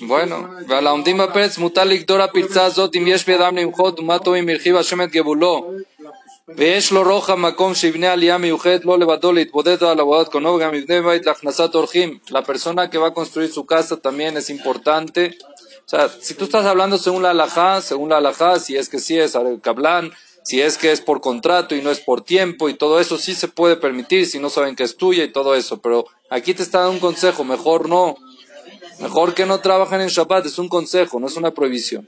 Bueno, 0.00 0.50
Pérez, 1.32 1.58
Mutalik 1.58 2.06
Dora 2.06 2.32
Pirzazot, 2.32 2.94
Imiesh 2.94 3.24
Bedam 3.24 3.54
Nimhot, 3.54 4.00
Mato 4.02 4.36
Imirjiva 4.36 4.82
Shemet 4.82 5.12
Gebuló. 5.12 5.76
למחות 6.47 6.49
ומה 6.49 6.71
טובים 6.71 6.73
הרחיב 6.73 6.81
השם 6.81 6.91
את 6.91 6.91
גבולו 6.91 6.91
ויש 6.91 6.91
לו 6.91 7.03
רוחב 7.03 7.35
מקום 7.35 7.75
שיבנה 7.75 8.11
עלייה 8.11 8.37
מיוחדת 8.37 8.85
לא 8.85 8.99
לבדו 8.99 9.31
להתבודד 9.31 9.83
על 9.83 9.99
עבודת 9.99 10.27
קונו 10.31 10.49
וגם 10.49 10.73
יבנה 10.73 11.01
בית 11.01 11.25
להכנסת 11.25 11.75
אורחים. 11.75 12.17
La 12.29 12.41
persona 12.41 12.89
que 12.89 12.97
va 12.97 13.07
a 13.07 13.13
construir 13.13 13.51
su 13.51 13.65
casa 13.65 13.97
también 13.97 14.37
es 14.37 14.49
importante. 14.49 15.37
O 15.85 15.89
sea, 15.91 16.09
si 16.25 16.33
tú 16.33 16.45
estás 16.45 16.65
hablando 16.65 16.97
según 16.97 17.23
la 17.23 17.31
halajá, 17.31 17.81
según 17.81 18.09
la 18.09 18.17
halajá, 18.17 18.59
si 18.59 18.77
es 18.77 18.87
que 18.89 18.99
sí 18.99 19.17
es 19.19 19.35
el 19.35 19.59
cablán, 19.61 20.11
si 20.43 20.61
es 20.61 20.77
que 20.77 20.91
es 20.91 21.01
por 21.01 21.19
contrato 21.21 21.75
y 21.75 21.81
no 21.81 21.91
es 21.91 21.99
por 21.99 22.21
tiempo 22.21 22.69
y 22.69 22.73
todo 22.73 22.99
eso 22.99 23.17
sí 23.17 23.33
se 23.35 23.47
puede 23.47 23.75
permitir 23.75 24.25
si 24.25 24.39
no 24.39 24.49
saben 24.49 24.75
que 24.75 24.83
es 24.83 24.95
tuya 24.97 25.23
y 25.23 25.31
todo 25.31 25.55
eso. 25.55 25.81
Pero 25.83 26.05
aquí 26.29 26.53
te 26.53 26.63
está 26.63 26.79
dando 26.79 26.93
un 26.93 26.99
consejo, 26.99 27.43
mejor 27.43 27.89
no. 27.89 28.15
Mejor 28.99 29.33
que 29.33 29.45
no 29.45 29.59
trabajen 29.59 30.01
en 30.01 30.09
Shabbat, 30.09 30.45
es 30.45 30.59
un 30.59 30.69
consejo, 30.69 31.19
no 31.19 31.27
es 31.27 31.35
una 31.35 31.51
prohibición. 31.51 32.07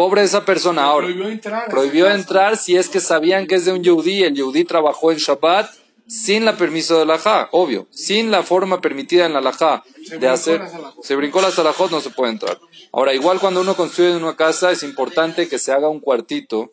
Pobre 0.00 0.22
esa 0.22 0.46
persona 0.46 0.84
ahora. 0.84 1.08
Prohibió 1.08 1.28
entrar. 1.28 1.68
Prohibió 1.68 2.10
entrar 2.10 2.56
si 2.56 2.74
es 2.74 2.88
que 2.88 3.00
sabían 3.00 3.46
que 3.46 3.56
es 3.56 3.66
de 3.66 3.72
un 3.72 3.84
yehudí. 3.84 4.22
El 4.22 4.34
yehudí 4.34 4.64
trabajó 4.64 5.12
en 5.12 5.18
Shabbat 5.18 5.70
sin 6.06 6.46
la 6.46 6.56
permiso 6.56 6.98
de 6.98 7.04
la 7.04 7.16
Alajá, 7.16 7.50
obvio. 7.52 7.86
Sin 7.90 8.30
la 8.30 8.42
forma 8.42 8.80
permitida 8.80 9.26
en 9.26 9.34
la 9.34 9.40
Alajá 9.40 9.84
Se 10.08 10.16
de 10.16 10.26
hacer. 10.26 10.62
Se 11.02 11.16
brincó 11.16 11.42
las 11.42 11.58
alajot, 11.58 11.90
no 11.90 12.00
se 12.00 12.08
puede 12.08 12.32
entrar. 12.32 12.58
Ahora, 12.92 13.12
igual 13.12 13.40
cuando 13.40 13.60
uno 13.60 13.76
construye 13.76 14.16
una 14.16 14.36
casa, 14.36 14.70
es 14.70 14.82
importante 14.84 15.48
que 15.50 15.58
se 15.58 15.70
haga 15.70 15.90
un 15.90 16.00
cuartito 16.00 16.72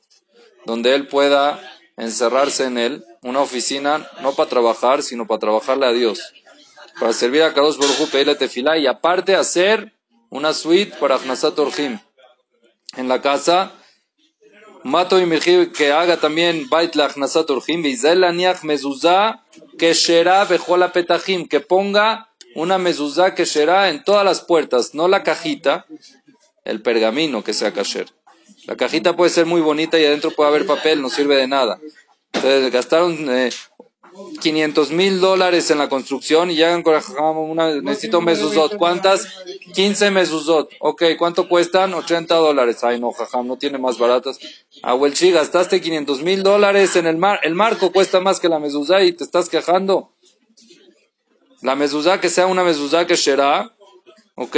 donde 0.66 0.96
él 0.96 1.10
pueda 1.10 1.60
encerrarse 1.98 2.64
en 2.64 2.78
él, 2.78 3.04
una 3.24 3.42
oficina, 3.42 4.10
no 4.22 4.36
para 4.36 4.50
trabajar, 4.50 5.04
sino 5.04 5.28
para 5.28 5.40
trabajarle 5.40 5.86
a 5.86 5.92
Dios. 5.92 6.32
Para 6.98 7.12
servir 7.12 7.44
a 7.44 7.54
Kadosh 7.54 7.76
Baruj 7.76 8.00
Hu, 8.00 8.08
pedirle 8.08 8.36
tefilá 8.36 8.78
y 8.78 8.88
aparte 8.88 9.36
hacer 9.36 9.92
una 10.30 10.54
suite 10.54 10.96
para 10.98 11.16
Achnasat 11.16 11.60
Orjim. 11.60 12.00
En 12.98 13.08
la 13.08 13.22
casa, 13.22 13.72
Mato 14.84 15.20
y 15.20 15.26
Mirji 15.26 15.68
que 15.68 15.92
haga 15.92 16.18
también 16.18 16.68
Bait 16.70 16.96
la 16.96 17.14
Vizael 17.78 18.24
Aniach 18.24 18.64
Mezuzá 18.64 19.44
que 19.78 19.94
Shera 19.94 20.44
Bejola 20.46 20.92
Petahim, 20.92 21.48
que 21.48 21.60
ponga 21.60 22.30
una 22.56 22.78
mezuzá 22.78 23.36
que 23.36 23.46
Shera 23.46 23.90
en 23.90 24.04
todas 24.04 24.26
las 24.26 24.42
puertas, 24.42 24.96
no 24.96 25.08
la 25.08 25.24
cajita, 25.24 25.86
el 26.66 26.82
pergamino 26.82 27.44
que 27.44 27.54
sea 27.54 27.74
kasher. 27.74 28.08
La 28.66 28.76
cajita 28.76 29.16
puede 29.16 29.30
ser 29.30 29.46
muy 29.46 29.62
bonita 29.62 30.00
y 30.00 30.06
adentro 30.06 30.32
puede 30.32 30.50
haber 30.50 30.66
papel, 30.66 31.02
no 31.02 31.10
sirve 31.10 31.38
de 31.38 31.48
nada. 31.48 31.80
Entonces 32.34 32.72
gastaron 32.72 33.16
eh, 33.30 33.52
500 34.42 34.92
mil 34.92 35.20
dólares 35.20 35.72
en 35.72 35.78
la 35.78 35.88
construcción 35.88 36.52
y 36.52 36.56
llegan 36.56 36.84
con 36.84 36.94
la 36.94 37.02
una, 37.32 37.76
necesito 37.82 38.22
mezuzot. 38.22 38.76
¿Cuántas? 38.78 39.28
15 39.74 40.12
mezuzot. 40.12 40.72
Ok, 40.80 41.04
¿cuánto 41.18 41.48
cuestan? 41.48 41.94
80 41.94 42.36
dólares. 42.36 42.84
Ay, 42.84 43.00
no, 43.00 43.12
jajam, 43.12 43.48
no 43.48 43.58
tiene 43.58 43.78
más 43.78 43.98
baratas. 43.98 44.40
Abuelchi, 44.82 45.32
gastaste 45.32 45.82
500 45.82 46.22
mil 46.22 46.44
dólares 46.44 46.96
en 46.96 47.08
el 47.08 47.18
mar. 47.18 47.40
El 47.44 47.56
marco 47.56 47.92
cuesta 47.92 48.20
más 48.20 48.40
que 48.40 48.50
la 48.50 48.60
mezuzá 48.60 49.04
y 49.04 49.14
te 49.14 49.24
estás 49.24 49.50
quejando. 49.50 50.12
La 51.62 51.76
mezuzá 51.76 52.20
que 52.22 52.30
sea 52.30 52.48
una 52.48 52.64
mezuzá 52.64 53.08
que 53.08 53.18
será, 53.18 53.76
ok. 54.36 54.58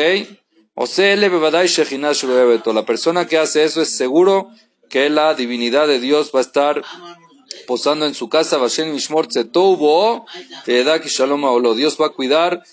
O. 0.76 0.86
La 2.74 2.86
persona 2.86 3.28
que 3.28 3.38
hace 3.38 3.64
eso 3.64 3.82
es 3.82 3.98
seguro 3.98 4.50
que 4.90 5.10
la 5.10 5.34
divinidad 5.34 5.88
de 5.88 6.00
Dios 6.00 6.32
va 6.34 6.40
a 6.40 6.44
estar 6.44 6.82
posando 7.68 8.06
en 8.06 8.14
su 8.14 8.30
casa. 8.30 8.58
Dios 11.76 11.98
va 12.00 12.06
a 12.06 12.10
cuidar 12.10 12.64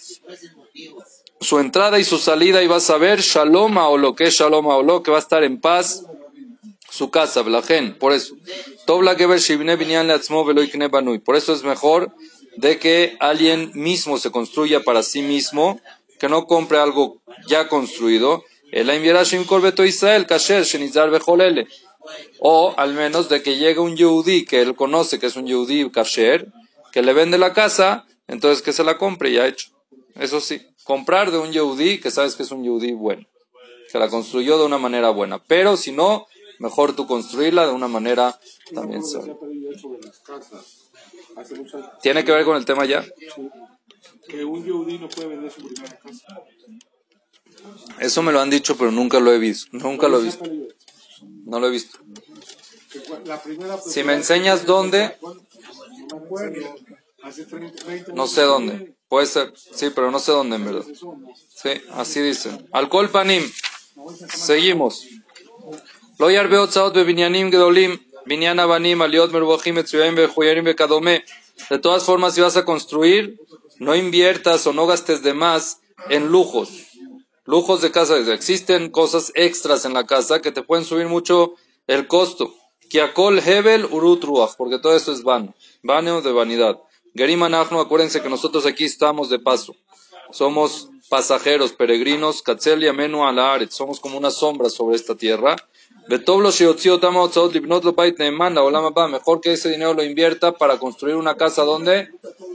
su 1.46 1.60
entrada 1.60 2.00
y 2.00 2.04
su 2.04 2.18
salida 2.18 2.60
y 2.62 2.66
va 2.66 2.76
a 2.76 2.80
saber 2.80 3.20
Shalom 3.20 3.78
Aolo, 3.78 4.16
que 4.16 4.24
es 4.24 4.34
Shalom 4.34 4.68
Aolo, 4.68 5.04
que 5.04 5.12
va 5.12 5.18
a 5.18 5.20
estar 5.20 5.44
en 5.44 5.60
paz 5.60 6.04
su 6.90 7.10
casa, 7.10 7.42
Blajen. 7.42 7.96
Por 7.96 8.12
eso. 8.12 8.34
Por 11.24 11.36
eso 11.36 11.52
es 11.52 11.62
mejor 11.62 12.12
de 12.56 12.78
que 12.80 13.16
alguien 13.20 13.70
mismo 13.74 14.18
se 14.18 14.30
construya 14.32 14.82
para 14.82 15.04
sí 15.04 15.22
mismo, 15.22 15.80
que 16.18 16.28
no 16.28 16.46
compre 16.46 16.78
algo 16.78 17.20
ya 17.46 17.68
construido. 17.68 18.42
El 18.72 18.88
Shim 18.88 19.44
Korbeto 19.44 19.84
Israel, 19.84 20.26
Kasher, 20.26 20.66
Bejolele 21.10 21.68
o 22.38 22.74
al 22.76 22.94
menos 22.94 23.28
de 23.28 23.42
que 23.42 23.56
llegue 23.56 23.80
un 23.80 23.96
yehudí 23.96 24.44
que 24.44 24.62
él 24.62 24.74
conoce 24.74 25.18
que 25.18 25.26
es 25.26 25.36
un 25.36 25.46
yehudí 25.46 25.90
kasher, 25.90 26.48
que 26.92 27.02
le 27.02 27.12
vende 27.12 27.38
la 27.38 27.52
casa, 27.52 28.06
entonces 28.28 28.62
que 28.62 28.72
se 28.72 28.84
la 28.84 28.98
compre 28.98 29.32
ya 29.32 29.46
hecho. 29.46 29.70
Eso 30.14 30.40
sí, 30.40 30.62
comprar 30.86 31.32
de 31.32 31.38
un 31.38 31.52
yehudí 31.52 31.98
que 32.00 32.10
sabes 32.10 32.36
que 32.36 32.44
es 32.44 32.50
un 32.52 32.62
yehudí 32.62 32.92
bueno, 32.92 33.26
que 33.90 33.98
la 33.98 34.08
construyó 34.08 34.56
de 34.56 34.64
una 34.64 34.78
manera 34.78 35.10
buena. 35.10 35.42
Pero 35.42 35.76
si 35.76 35.92
no, 35.92 36.26
mejor 36.60 36.94
tú 36.94 37.06
construirla 37.06 37.66
de 37.66 37.72
una 37.72 37.88
manera 37.88 38.38
también 38.72 39.04
sabia. 39.04 39.36
¿Tiene 42.00 42.24
que 42.24 42.32
ver 42.32 42.44
con 42.44 42.56
el 42.56 42.64
tema 42.64 42.86
ya? 42.86 43.04
Que 44.28 44.44
un 44.44 44.64
yehudí 44.64 44.98
no 44.98 45.08
puede 45.08 45.28
vender 45.28 45.50
su 45.50 45.66
primera 45.66 45.98
casa. 45.98 46.42
Eso 47.98 48.22
me 48.22 48.32
lo 48.32 48.40
han 48.40 48.50
dicho, 48.50 48.76
pero 48.76 48.92
nunca 48.92 49.18
lo 49.18 49.32
he 49.32 49.38
visto. 49.38 49.76
Nunca 49.76 50.08
lo 50.08 50.20
he 50.20 50.24
visto. 50.24 50.44
No 51.44 51.58
lo 51.58 51.66
he 51.66 51.70
visto. 51.70 51.98
Si 53.84 54.04
me 54.04 54.14
enseñas 54.14 54.66
dónde, 54.66 55.18
no 58.14 58.26
sé 58.26 58.42
dónde. 58.42 58.95
Puede 59.09 59.26
ser, 59.26 59.52
sí, 59.56 59.90
pero 59.95 60.11
no 60.11 60.18
sé 60.18 60.33
dónde 60.33 60.56
en 60.56 60.64
verdad. 60.64 60.85
Sí, 61.54 61.71
así 61.92 62.21
dice. 62.21 62.50
Alcohol 62.73 63.11
panim. 63.11 63.42
Seguimos. 64.28 65.06
Lo 66.18 66.30
yarbeot 66.30 66.71
saot 66.71 66.95
gedolim, 66.95 67.99
binyan 68.26 68.59
abanim, 68.59 69.00
aliot 69.02 69.33
merubachim, 69.33 69.78
etzuyim, 69.78 70.14
bejuyerim, 70.14 70.64
bekadome. 70.64 71.25
De 71.71 71.78
todas 71.78 72.04
formas, 72.04 72.35
si 72.35 72.40
vas 72.40 72.56
a 72.56 72.64
construir, 72.64 73.38
no 73.78 73.95
inviertas 73.95 74.66
o 74.66 74.73
no 74.73 74.87
gastes 74.87 75.23
de 75.23 75.35
más 75.35 75.80
en 76.09 76.28
lujos. 76.28 76.68
Lujos 77.45 77.80
de 77.83 77.90
casa. 77.90 78.16
Existen 78.33 78.90
cosas 78.90 79.33
extras 79.35 79.85
en 79.85 79.95
la 79.95 80.06
casa 80.06 80.40
que 80.40 80.52
te 80.52 80.62
pueden 80.62 80.85
subir 80.85 81.06
mucho 81.06 81.54
el 81.87 82.06
costo. 82.09 82.54
Kiakol 82.88 83.40
hebel 83.40 83.85
urutruach, 83.85 84.56
porque 84.56 84.78
todo 84.78 84.97
eso 84.97 85.12
es 85.12 85.23
vano. 85.23 85.54
Vano 85.83 86.23
de 86.23 86.33
vanidad. 86.33 86.78
Gerim 87.16 87.42
Anachnu, 87.42 87.80
acuérdense 87.80 88.20
que 88.20 88.28
nosotros 88.28 88.66
aquí 88.66 88.85
estamos 88.85 89.30
de 89.30 89.38
paso. 89.38 89.75
Somos 90.32 90.90
pasajeros, 91.08 91.73
peregrinos, 91.73 92.42
Katzel 92.42 92.82
y 92.82 92.88
Amenu 92.88 93.25
Alaaret. 93.25 93.70
Somos 93.70 94.00
como 94.00 94.18
una 94.18 94.30
sombra 94.30 94.68
sobre 94.68 94.96
esta 94.96 95.14
tierra. 95.14 95.56
Mejor 96.08 96.42
que 99.40 99.52
ese 99.52 99.70
dinero 99.70 99.94
lo 99.94 100.04
invierta 100.04 100.52
para 100.52 100.78
construir 100.78 101.16
una 101.16 101.37
casa 101.37 101.64
donde? 101.64 102.11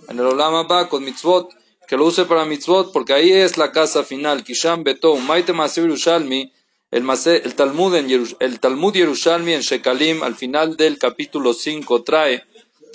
En 0.09 0.19
el 0.19 0.27
Olam 0.27 0.53
Abba, 0.53 0.89
con 0.89 1.03
mitzvot. 1.03 1.49
Que 1.87 1.97
lo 1.97 2.05
use 2.05 2.25
para 2.25 2.45
mitzvot, 2.45 2.93
porque 2.93 3.13
ahí 3.13 3.31
es 3.31 3.57
la 3.57 3.71
casa 3.71 4.03
final. 4.03 4.43
Kisham 4.43 4.83
Beto, 4.83 5.15
Maite 5.15 5.53
Yerushalmi, 5.53 6.53
el, 6.91 7.03
el 7.25 7.55
Talmud 7.55 7.95
en 7.95 8.27
el 8.39 8.59
Talmud 8.59 8.93
Yerushalmi 8.93 9.53
en 9.53 9.61
Shekalim, 9.61 10.21
al 10.21 10.35
final 10.35 10.77
del 10.77 10.99
capítulo 10.99 11.53
5, 11.53 12.03
trae 12.03 12.43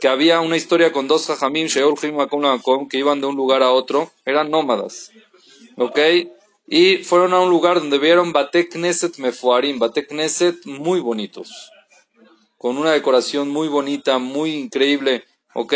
que 0.00 0.08
había 0.08 0.40
una 0.40 0.56
historia 0.56 0.92
con 0.92 1.08
dos 1.08 1.26
jajamim, 1.26 1.68
que 1.68 2.98
iban 2.98 3.20
de 3.20 3.26
un 3.26 3.36
lugar 3.36 3.62
a 3.62 3.72
otro, 3.72 4.10
eran 4.24 4.50
nómadas. 4.50 5.10
¿Ok? 5.76 5.98
Y 6.66 6.98
fueron 6.98 7.32
a 7.32 7.40
un 7.40 7.50
lugar 7.50 7.78
donde 7.78 7.98
vieron 7.98 8.32
Bate 8.32 8.68
Knesset 8.68 9.18
Mefuarim, 9.18 9.78
Bate 9.78 10.06
Knesset 10.06 10.66
muy 10.66 11.00
bonitos, 11.00 11.70
con 12.58 12.76
una 12.76 12.92
decoración 12.92 13.48
muy 13.48 13.68
bonita, 13.68 14.18
muy 14.18 14.54
increíble. 14.54 15.24
¿Ok? 15.54 15.74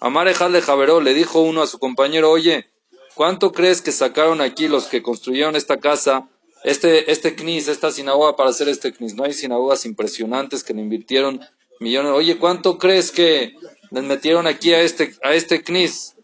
Amar 0.00 0.28
Ejal 0.28 0.52
de 0.52 0.62
Javeró 0.62 1.00
le 1.00 1.14
dijo 1.14 1.40
uno 1.40 1.62
a 1.62 1.66
su 1.66 1.78
compañero, 1.78 2.30
oye, 2.30 2.66
¿cuánto 3.14 3.52
crees 3.52 3.82
que 3.82 3.92
sacaron 3.92 4.40
aquí 4.40 4.68
los 4.68 4.86
que 4.86 5.02
construyeron 5.02 5.54
esta 5.54 5.76
casa, 5.76 6.28
este, 6.64 7.12
este 7.12 7.36
knis, 7.36 7.68
esta 7.68 7.92
sinagoga 7.92 8.34
para 8.34 8.50
hacer 8.50 8.68
este 8.68 8.92
knis? 8.92 9.14
No 9.14 9.24
hay 9.24 9.32
sinagogas 9.32 9.84
impresionantes 9.84 10.64
que 10.64 10.74
le 10.74 10.80
invirtieron 10.80 11.40
millones. 11.82 12.12
Oye, 12.12 12.38
¿cuánto 12.38 12.78
crees 12.78 13.10
que 13.10 13.54
les 13.90 14.02
metieron 14.04 14.46
aquí 14.46 14.72
a 14.72 14.80
este, 14.80 15.14
a 15.22 15.34
este 15.34 15.62
knis? 15.62 16.14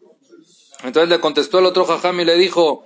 Entonces 0.84 1.08
le 1.10 1.20
contestó 1.20 1.58
el 1.58 1.66
otro 1.66 1.84
jajam 1.84 2.20
y 2.20 2.24
le 2.24 2.36
dijo. 2.36 2.84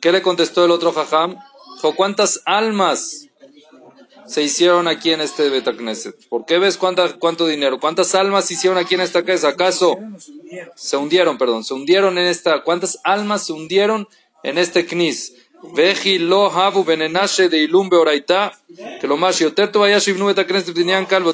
¿Qué 0.00 0.12
le 0.12 0.22
contestó 0.22 0.64
el 0.64 0.70
otro 0.70 0.92
jajam? 0.92 1.36
Dijo, 1.76 1.94
¿cuántas 1.94 2.42
almas 2.44 3.28
se 4.26 4.42
hicieron 4.42 4.88
aquí 4.88 5.12
en 5.12 5.20
este 5.20 5.48
Betacneset? 5.48 6.28
¿Por 6.28 6.44
qué 6.44 6.58
ves 6.58 6.76
cuánta, 6.76 7.14
cuánto 7.18 7.46
dinero? 7.46 7.80
¿Cuántas 7.80 8.14
almas 8.14 8.46
se 8.46 8.54
hicieron 8.54 8.78
aquí 8.78 8.94
en 8.94 9.00
esta 9.00 9.24
casa? 9.24 9.48
¿Acaso 9.48 9.98
se 10.74 10.96
hundieron, 10.96 11.38
perdón, 11.38 11.64
se 11.64 11.74
hundieron 11.74 12.18
en 12.18 12.26
esta, 12.26 12.62
cuántas 12.62 12.98
almas 13.04 13.46
se 13.46 13.52
hundieron 13.52 14.08
en 14.42 14.58
este 14.58 14.86
knis? 14.86 15.34
Veji 15.72 16.18
lo 16.18 16.50
habu 16.50 16.84
benenashe 16.84 17.48
de 17.48 17.58
ilum 17.58 17.88
beoraita, 17.88 18.52
que 19.00 19.06
lo 19.08 19.16
más 19.16 19.38
yoter 19.38 19.72
tu 19.72 19.80
vaya 19.80 19.98
tenían 20.00 21.06
calvo, 21.06 21.32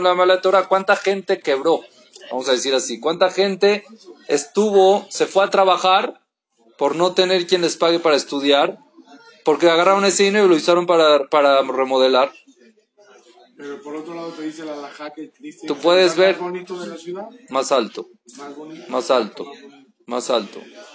la 0.00 0.14
mala 0.14 0.40
Torah. 0.40 0.68
¿Cuánta 0.68 0.96
gente 0.96 1.40
quebró? 1.40 1.80
Vamos 2.30 2.48
a 2.48 2.52
decir 2.52 2.74
así, 2.74 3.00
¿cuánta 3.00 3.30
gente 3.30 3.84
estuvo, 4.28 5.06
se 5.10 5.26
fue 5.26 5.44
a 5.44 5.50
trabajar 5.50 6.20
por 6.78 6.96
no 6.96 7.12
tener 7.12 7.46
quien 7.46 7.62
les 7.62 7.76
pague 7.76 7.98
para 7.98 8.16
estudiar? 8.16 8.78
Porque 9.44 9.68
agarraron 9.68 10.04
ese 10.06 10.22
dinero 10.24 10.46
y 10.46 10.48
lo 10.48 10.54
usaron 10.56 10.86
para, 10.86 11.26
para 11.28 11.60
remodelar. 11.62 12.32
Pero 13.56 13.80
por 13.82 13.94
otro 13.96 14.14
lado 14.14 14.30
te 14.32 14.42
dice 14.42 14.64
la 14.64 14.72
alajá 14.72 15.12
que 15.12 15.30
Cristo 15.30 15.66
Tú 15.66 15.76
puedes 15.76 16.16
ver- 16.16 16.34
más 16.36 16.40
bonito 16.50 16.78
de 16.80 16.86
la 16.88 16.96
ciudad, 16.96 17.26
Más 17.50 17.70
alto, 17.70 18.08
más 18.36 18.56
bonito. 18.56 18.84
más 18.88 19.10
alto, 19.10 19.44
más 20.06 20.30
alto. 20.30 20.58
Más 20.60 20.68
bonito. 20.68 20.93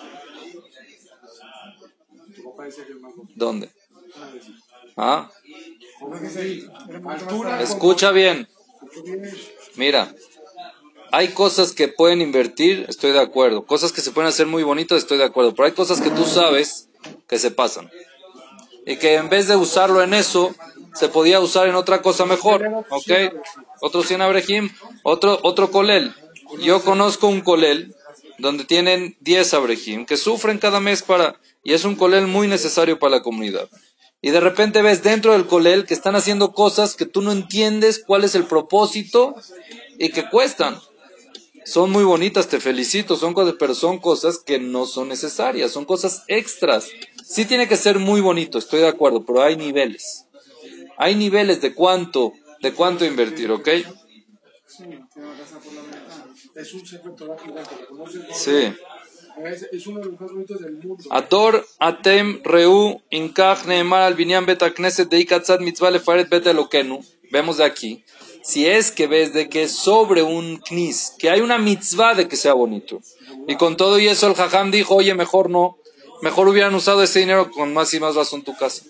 ¿Dónde? 3.36 3.70
Ah. 4.98 5.30
¿Ah? 5.98 7.60
Escucha 7.62 8.12
bien. 8.12 8.48
Mira, 9.76 10.14
hay 11.12 11.30
cosas 11.30 11.74
que 11.74 11.88
pueden 11.88 12.22
invertir, 12.22 12.86
estoy 12.88 13.12
de 13.12 13.20
acuerdo. 13.20 13.66
Cosas 13.66 13.92
que 13.92 14.02
se 14.02 14.12
pueden 14.12 14.30
hacer 14.30 14.48
muy 14.48 14.64
bonitas, 14.64 15.00
estoy 15.00 15.18
de 15.18 15.24
acuerdo. 15.24 15.54
Pero 15.54 15.66
hay 15.68 15.74
cosas 15.74 16.02
que 16.02 16.10
tú 16.10 16.26
sabes 16.26 16.90
que 17.28 17.40
se 17.40 17.52
pasan. 17.52 17.90
Y 18.86 18.98
que 18.98 19.16
en 19.16 19.30
vez 19.30 19.48
de 19.48 19.56
usarlo 19.56 20.02
en 20.02 20.14
eso, 20.14 20.54
se 20.94 21.10
podía 21.10 21.40
usar 21.40 21.68
en 21.68 21.76
otra 21.76 22.02
cosa 22.02 22.26
mejor. 22.26 22.86
¿Ok? 22.90 23.12
Otro 23.82 24.04
100 24.04 24.22
abrejim, 24.22 24.70
otro, 25.04 25.40
otro 25.44 25.72
colel. 25.72 26.14
Yo 26.62 26.84
conozco 26.84 27.28
un 27.28 27.42
colel 27.42 27.96
donde 28.38 28.66
tienen 28.66 29.16
10 29.22 29.54
abrejim 29.54 30.06
que 30.06 30.18
sufren 30.18 30.58
cada 30.58 30.80
mes 30.80 31.04
para... 31.04 31.40
Y 31.64 31.74
es 31.74 31.86
un 31.86 31.96
colel 31.96 32.28
muy 32.28 32.48
necesario 32.48 33.00
para 33.00 33.18
la 33.18 33.22
comunidad. 33.22 33.70
Y 34.22 34.32
de 34.32 34.40
repente 34.40 34.82
ves 34.82 35.02
dentro 35.02 35.34
del 35.34 35.48
colel 35.48 35.86
que 35.86 35.94
están 35.94 36.16
haciendo 36.16 36.52
cosas 36.52 36.96
que 36.96 37.06
tú 37.06 37.22
no 37.22 37.32
entiendes 37.32 38.04
cuál 38.06 38.24
es 38.24 38.36
el 38.36 38.46
propósito 38.46 39.36
y 39.98 40.10
que 40.10 40.30
cuestan. 40.30 40.80
Son 41.66 41.92
muy 41.92 42.04
bonitas, 42.04 42.48
te 42.48 42.60
felicito, 42.60 43.16
son 43.16 43.34
cosas, 43.34 43.56
pero 43.60 43.76
son 43.76 44.00
cosas 44.00 44.40
que 44.40 44.60
no 44.60 44.86
son 44.86 45.08
necesarias, 45.08 45.72
son 45.72 45.86
cosas 45.86 46.24
extras. 46.28 46.88
Sí 47.24 47.46
tiene 47.46 47.68
que 47.68 47.78
ser 47.78 48.00
muy 48.00 48.22
bonito, 48.22 48.58
estoy 48.58 48.80
de 48.82 48.88
acuerdo, 48.88 49.24
pero 49.26 49.42
hay 49.42 49.56
niveles. 49.56 50.26
Hay 50.98 51.16
niveles 51.16 51.62
de 51.62 51.74
cuánto, 51.74 52.34
de 52.62 52.74
cuánto 52.74 53.06
invertir, 53.06 53.52
¿ok? 53.52 53.70
Sí, 58.34 58.74
Es 59.72 59.88
uno 59.88 60.00
de 60.00 60.08
los 60.08 60.20
más 60.20 60.32
bonitos 60.32 60.60
del 60.60 60.74
mundo. 60.74 61.04
Atem 61.80 62.42
reu 62.44 63.02
inkach 63.10 63.66
neemar 63.66 64.02
al 64.02 64.16
binyan 64.16 64.46
bet 64.46 64.62
knesset 64.76 65.10
mitzvah 65.62 65.92
lefaret 65.92 66.30
bet 66.30 66.46
elokenu. 66.48 67.00
Vemos 67.32 67.58
de 67.58 67.64
aquí. 67.64 68.04
Si 68.44 68.68
es 68.68 68.92
que 68.92 69.08
ves 69.08 69.34
de 69.34 69.48
que 69.48 69.68
sobre 69.68 70.24
un 70.24 70.58
knis, 70.58 71.14
que 71.20 71.30
hay 71.30 71.42
una 71.42 71.58
mitzvah 71.58 72.16
de 72.16 72.28
que 72.28 72.36
sea 72.36 72.54
bonito. 72.54 73.02
Y 73.48 73.56
con 73.56 73.78
todo 73.78 74.00
y 74.00 74.08
eso 74.08 74.28
el 74.28 74.34
jajam 74.34 74.72
dijo, 74.72 74.96
oye, 74.96 75.14
mejor 75.14 75.50
no. 75.50 75.78
Mejor 76.22 76.48
hubieran 76.50 76.76
usado 76.76 77.02
ese 77.02 77.20
dinero 77.20 77.50
con 77.50 77.74
más 77.74 77.94
y 77.94 78.00
más 78.00 78.16
razón 78.16 78.44
tu 78.44 78.56
casa. 78.58 78.84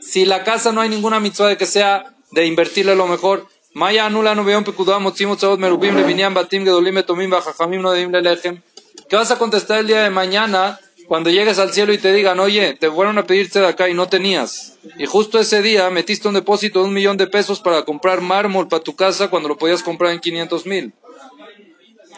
Si 0.00 0.24
la 0.24 0.42
casa 0.44 0.72
no 0.72 0.80
hay 0.80 0.88
ninguna 0.88 1.20
mitzvah 1.20 1.48
de 1.48 1.56
que 1.58 1.66
sea 1.66 2.16
de 2.30 2.46
invertirle 2.46 2.94
lo 2.94 3.06
mejor, 3.06 3.46
Maya 3.74 4.06
anula 4.06 4.34
no 4.34 4.44
veon 4.44 4.64
pekudam 4.64 5.02
motzim 5.02 5.30
otzavot 5.30 5.60
merubim 5.60 5.94
lebinyan 5.94 6.34
batim 6.34 6.64
gedolim 6.64 6.94
betomim 6.94 7.30
bajajamim 7.30 7.82
no 7.82 7.92
deim 7.92 8.10
lelechem. 8.10 8.62
¿Qué 9.08 9.16
vas 9.16 9.30
a 9.30 9.38
contestar 9.38 9.80
el 9.80 9.86
día 9.86 10.02
de 10.02 10.10
mañana 10.10 10.78
cuando 11.06 11.30
llegues 11.30 11.58
al 11.58 11.72
cielo 11.72 11.94
y 11.94 11.98
te 11.98 12.12
digan, 12.12 12.40
oye, 12.40 12.74
te 12.74 12.90
fueron 12.90 13.16
a 13.16 13.26
pedirte 13.26 13.58
de 13.58 13.66
acá 13.66 13.88
y 13.88 13.94
no 13.94 14.08
tenías? 14.08 14.76
Y 14.98 15.06
justo 15.06 15.38
ese 15.38 15.62
día 15.62 15.88
metiste 15.88 16.28
un 16.28 16.34
depósito 16.34 16.80
de 16.80 16.86
un 16.86 16.92
millón 16.92 17.16
de 17.16 17.26
pesos 17.26 17.60
para 17.60 17.84
comprar 17.84 18.20
mármol 18.20 18.68
para 18.68 18.82
tu 18.82 18.94
casa 18.94 19.28
cuando 19.28 19.48
lo 19.48 19.56
podías 19.56 19.82
comprar 19.82 20.12
en 20.12 20.20
500 20.20 20.66
mil. 20.66 20.92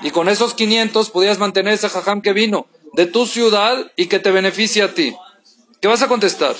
Y 0.02 0.10
con 0.10 0.28
esos 0.28 0.54
500 0.54 1.10
podías 1.10 1.38
mantener 1.38 1.74
ese 1.74 1.88
jajam 1.88 2.22
que 2.22 2.32
vino 2.32 2.66
de 2.94 3.06
tu 3.06 3.24
ciudad 3.24 3.92
y 3.94 4.06
que 4.06 4.18
te 4.18 4.32
beneficia 4.32 4.86
a 4.86 4.94
ti. 4.94 5.14
¿Qué 5.80 5.86
vas 5.86 6.02
a 6.02 6.08
contestar? 6.08 6.56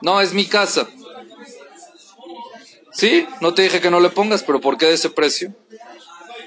No, 0.00 0.20
es 0.20 0.32
mi 0.32 0.46
casa. 0.46 0.88
Sí, 2.92 3.26
no 3.40 3.52
te 3.54 3.62
dije 3.62 3.80
que 3.80 3.90
no 3.90 3.98
le 3.98 4.10
pongas, 4.10 4.44
pero 4.44 4.60
¿por 4.60 4.78
qué 4.78 4.86
de 4.86 4.94
ese 4.94 5.10
precio? 5.10 5.54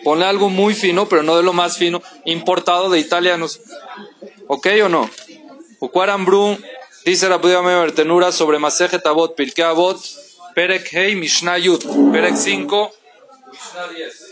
Ponle 0.04 0.26
algo 0.26 0.50
muy 0.50 0.74
fino, 0.74 1.08
pero 1.08 1.24
no 1.24 1.38
de 1.38 1.44
lo 1.44 1.54
más 1.54 1.78
fino, 1.78 2.02
importado 2.26 2.90
de 2.90 3.00
italianos. 3.00 3.62
¿Ok 4.48 4.68
o 4.84 4.90
no? 4.90 5.10
Ukwarambru 5.80 6.58
dice 7.06 7.30
la 7.30 7.38
Buda 7.38 7.62
Bertenura 7.62 8.32
sobre 8.32 8.60
Masejet 8.60 9.06
Avot, 9.06 9.36
Pirkei 9.36 9.66
Avot, 9.66 10.00
Perek 10.56 10.92
Hei, 10.92 11.16
Mishnah 11.16 11.58
Yud, 11.58 11.84
Perek 12.12 12.36
5, 12.36 12.92
Mishnah 13.52 13.88
10. 13.88 14.32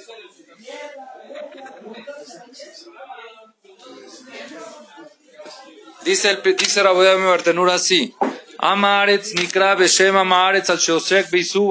Dice, 6.05 6.29
el, 6.29 6.55
dice 6.55 6.83
Bertenura 6.83 7.75
así. 7.75 8.15
Amaretz 8.57 9.33
nikra 9.35 9.75
beshem 9.75 10.17
amaretz 10.17 10.69
al 10.69 10.77
sheosek 10.77 11.29
beisu 11.31 11.69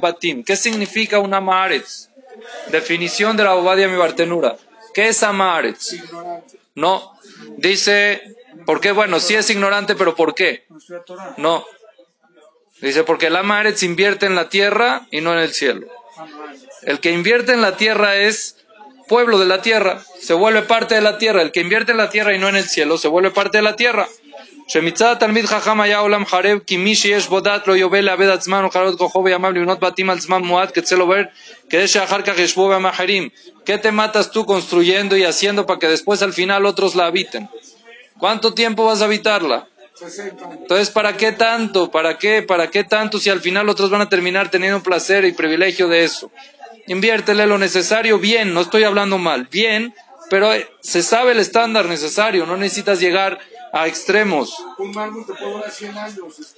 batim. 0.00 0.44
¿Qué 0.44 0.56
significa 0.56 1.18
un 1.18 1.32
amaretz? 1.32 2.11
Definición 2.71 3.37
de 3.37 3.43
la 3.43 3.55
Obadia 3.55 3.87
mi 3.87 3.97
Bartenura. 3.97 4.57
¿Qué 4.93 5.09
es 5.09 5.23
amaretz? 5.23 5.93
Ignorante. 5.93 6.59
No. 6.75 7.13
Dice, 7.57 8.21
¿por 8.65 8.81
qué? 8.81 8.91
Bueno, 8.91 9.19
sí 9.19 9.35
es 9.35 9.49
ignorante, 9.49 9.95
pero 9.95 10.15
¿por 10.15 10.35
qué? 10.35 10.65
No 10.69 10.77
estoy 10.77 10.97
atorado. 10.97 11.33
No. 11.37 11.65
Dice, 12.81 13.03
porque 13.03 13.27
el 13.27 13.35
amaretz 13.35 13.83
invierte 13.83 14.25
en 14.25 14.35
la 14.35 14.49
tierra 14.49 15.07
y 15.11 15.21
no 15.21 15.33
en 15.33 15.39
el 15.39 15.53
cielo. 15.53 15.87
El 16.83 16.99
que 16.99 17.11
invierte 17.11 17.53
en 17.53 17.61
la 17.61 17.77
tierra 17.77 18.15
es 18.15 18.57
pueblo 19.07 19.39
de 19.39 19.45
la 19.45 19.61
tierra, 19.61 20.03
se 20.19 20.33
vuelve 20.33 20.61
parte 20.63 20.95
de 20.95 21.01
la 21.01 21.17
tierra. 21.17 21.41
El 21.41 21.51
que 21.51 21.61
invierte 21.61 21.91
en 21.91 21.97
la 21.97 22.09
tierra 22.09 22.35
y 22.35 22.39
no 22.39 22.49
en 22.49 22.55
el 22.55 22.65
cielo, 22.65 22.97
se 22.97 23.07
vuelve 23.07 23.31
parte 23.31 23.57
de 23.57 23.63
la 23.63 23.75
tierra. 23.75 24.07
שמצד 24.67 25.15
תלמיד 25.19 25.45
חכם 25.45 25.81
היה 25.81 25.97
עולם 25.97 26.25
חרב, 26.25 26.59
כי 26.67 26.77
מי 26.77 26.95
שיש 26.95 27.27
בו 27.27 27.39
דעת 27.39 27.67
לא 27.67 27.73
יובל 27.73 27.99
לאבד 27.99 28.27
עצמן 28.27 28.63
ולחלות 28.63 28.97
כוחו 28.97 29.23
בימיו 29.23 29.51
לבנות 29.51 29.79
בתים 29.79 30.09
על 30.09 30.19
זמן 30.19 30.41
מועט 30.41 30.75
כצל 30.75 30.99
עובר, 30.99 31.21
¿Qué 33.64 33.78
te 33.78 33.92
matas 33.92 34.30
tú 34.30 34.44
construyendo 34.44 35.16
y 35.16 35.24
haciendo 35.24 35.64
para 35.64 35.78
que 35.78 35.88
después 35.88 36.20
al 36.20 36.34
final 36.34 36.66
otros 36.66 36.94
la 36.94 37.06
habiten? 37.06 37.48
¿Cuánto 38.18 38.52
tiempo 38.52 38.84
vas 38.84 39.00
a 39.00 39.06
habitarla? 39.06 39.68
Entonces, 40.60 40.90
¿para 40.90 41.16
qué 41.16 41.32
tanto? 41.32 41.90
¿Para 41.90 42.18
qué? 42.18 42.42
¿Para 42.42 42.68
qué 42.68 42.84
tanto 42.84 43.18
si 43.18 43.30
al 43.30 43.40
final 43.40 43.70
otros 43.70 43.88
van 43.88 44.02
a 44.02 44.10
terminar 44.10 44.50
teniendo 44.50 44.82
placer 44.82 45.24
y 45.24 45.32
privilegio 45.32 45.88
de 45.88 46.04
eso? 46.04 46.30
Inviértele 46.88 47.46
lo 47.46 47.56
necesario 47.56 48.18
bien, 48.18 48.52
no 48.52 48.60
estoy 48.60 48.84
hablando 48.84 49.16
mal, 49.16 49.48
bien, 49.50 49.94
pero 50.28 50.50
se 50.80 51.02
sabe 51.02 51.32
el 51.32 51.38
estándar 51.38 51.86
necesario, 51.86 52.44
no 52.44 52.58
necesitas 52.58 53.00
llegar 53.00 53.38
a 53.72 53.86
extremos. 53.86 54.54
Un 54.78 54.92
mármol 54.92 55.24
te 55.26 55.32
puede 55.32 55.52
durar 55.52 55.70
100 55.70 55.98
años. 55.98 56.54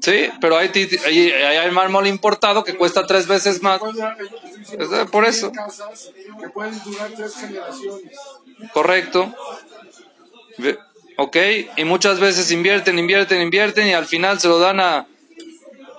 Sí, 0.00 0.30
pero 0.40 0.56
hay, 0.56 0.70
hay, 1.04 1.30
hay 1.32 1.70
mármol 1.70 2.06
importado 2.06 2.64
que 2.64 2.74
cuesta 2.76 3.06
tres 3.06 3.26
veces 3.26 3.62
más. 3.62 3.80
De- 3.82 5.06
por 5.12 5.26
eso. 5.26 5.52
que 5.52 6.48
pueden 6.48 6.82
durar 6.84 7.10
tres 7.14 7.34
generaciones. 7.36 8.12
Correcto. 8.72 9.34
Ok, 11.16 11.36
y 11.76 11.84
muchas 11.84 12.20
veces 12.20 12.50
invierten, 12.52 12.98
invierten, 12.98 13.42
invierten 13.42 13.86
y 13.88 13.92
al 13.92 14.06
final 14.06 14.40
se 14.40 14.48
lo 14.48 14.58
dan 14.58 14.80
a 14.80 15.06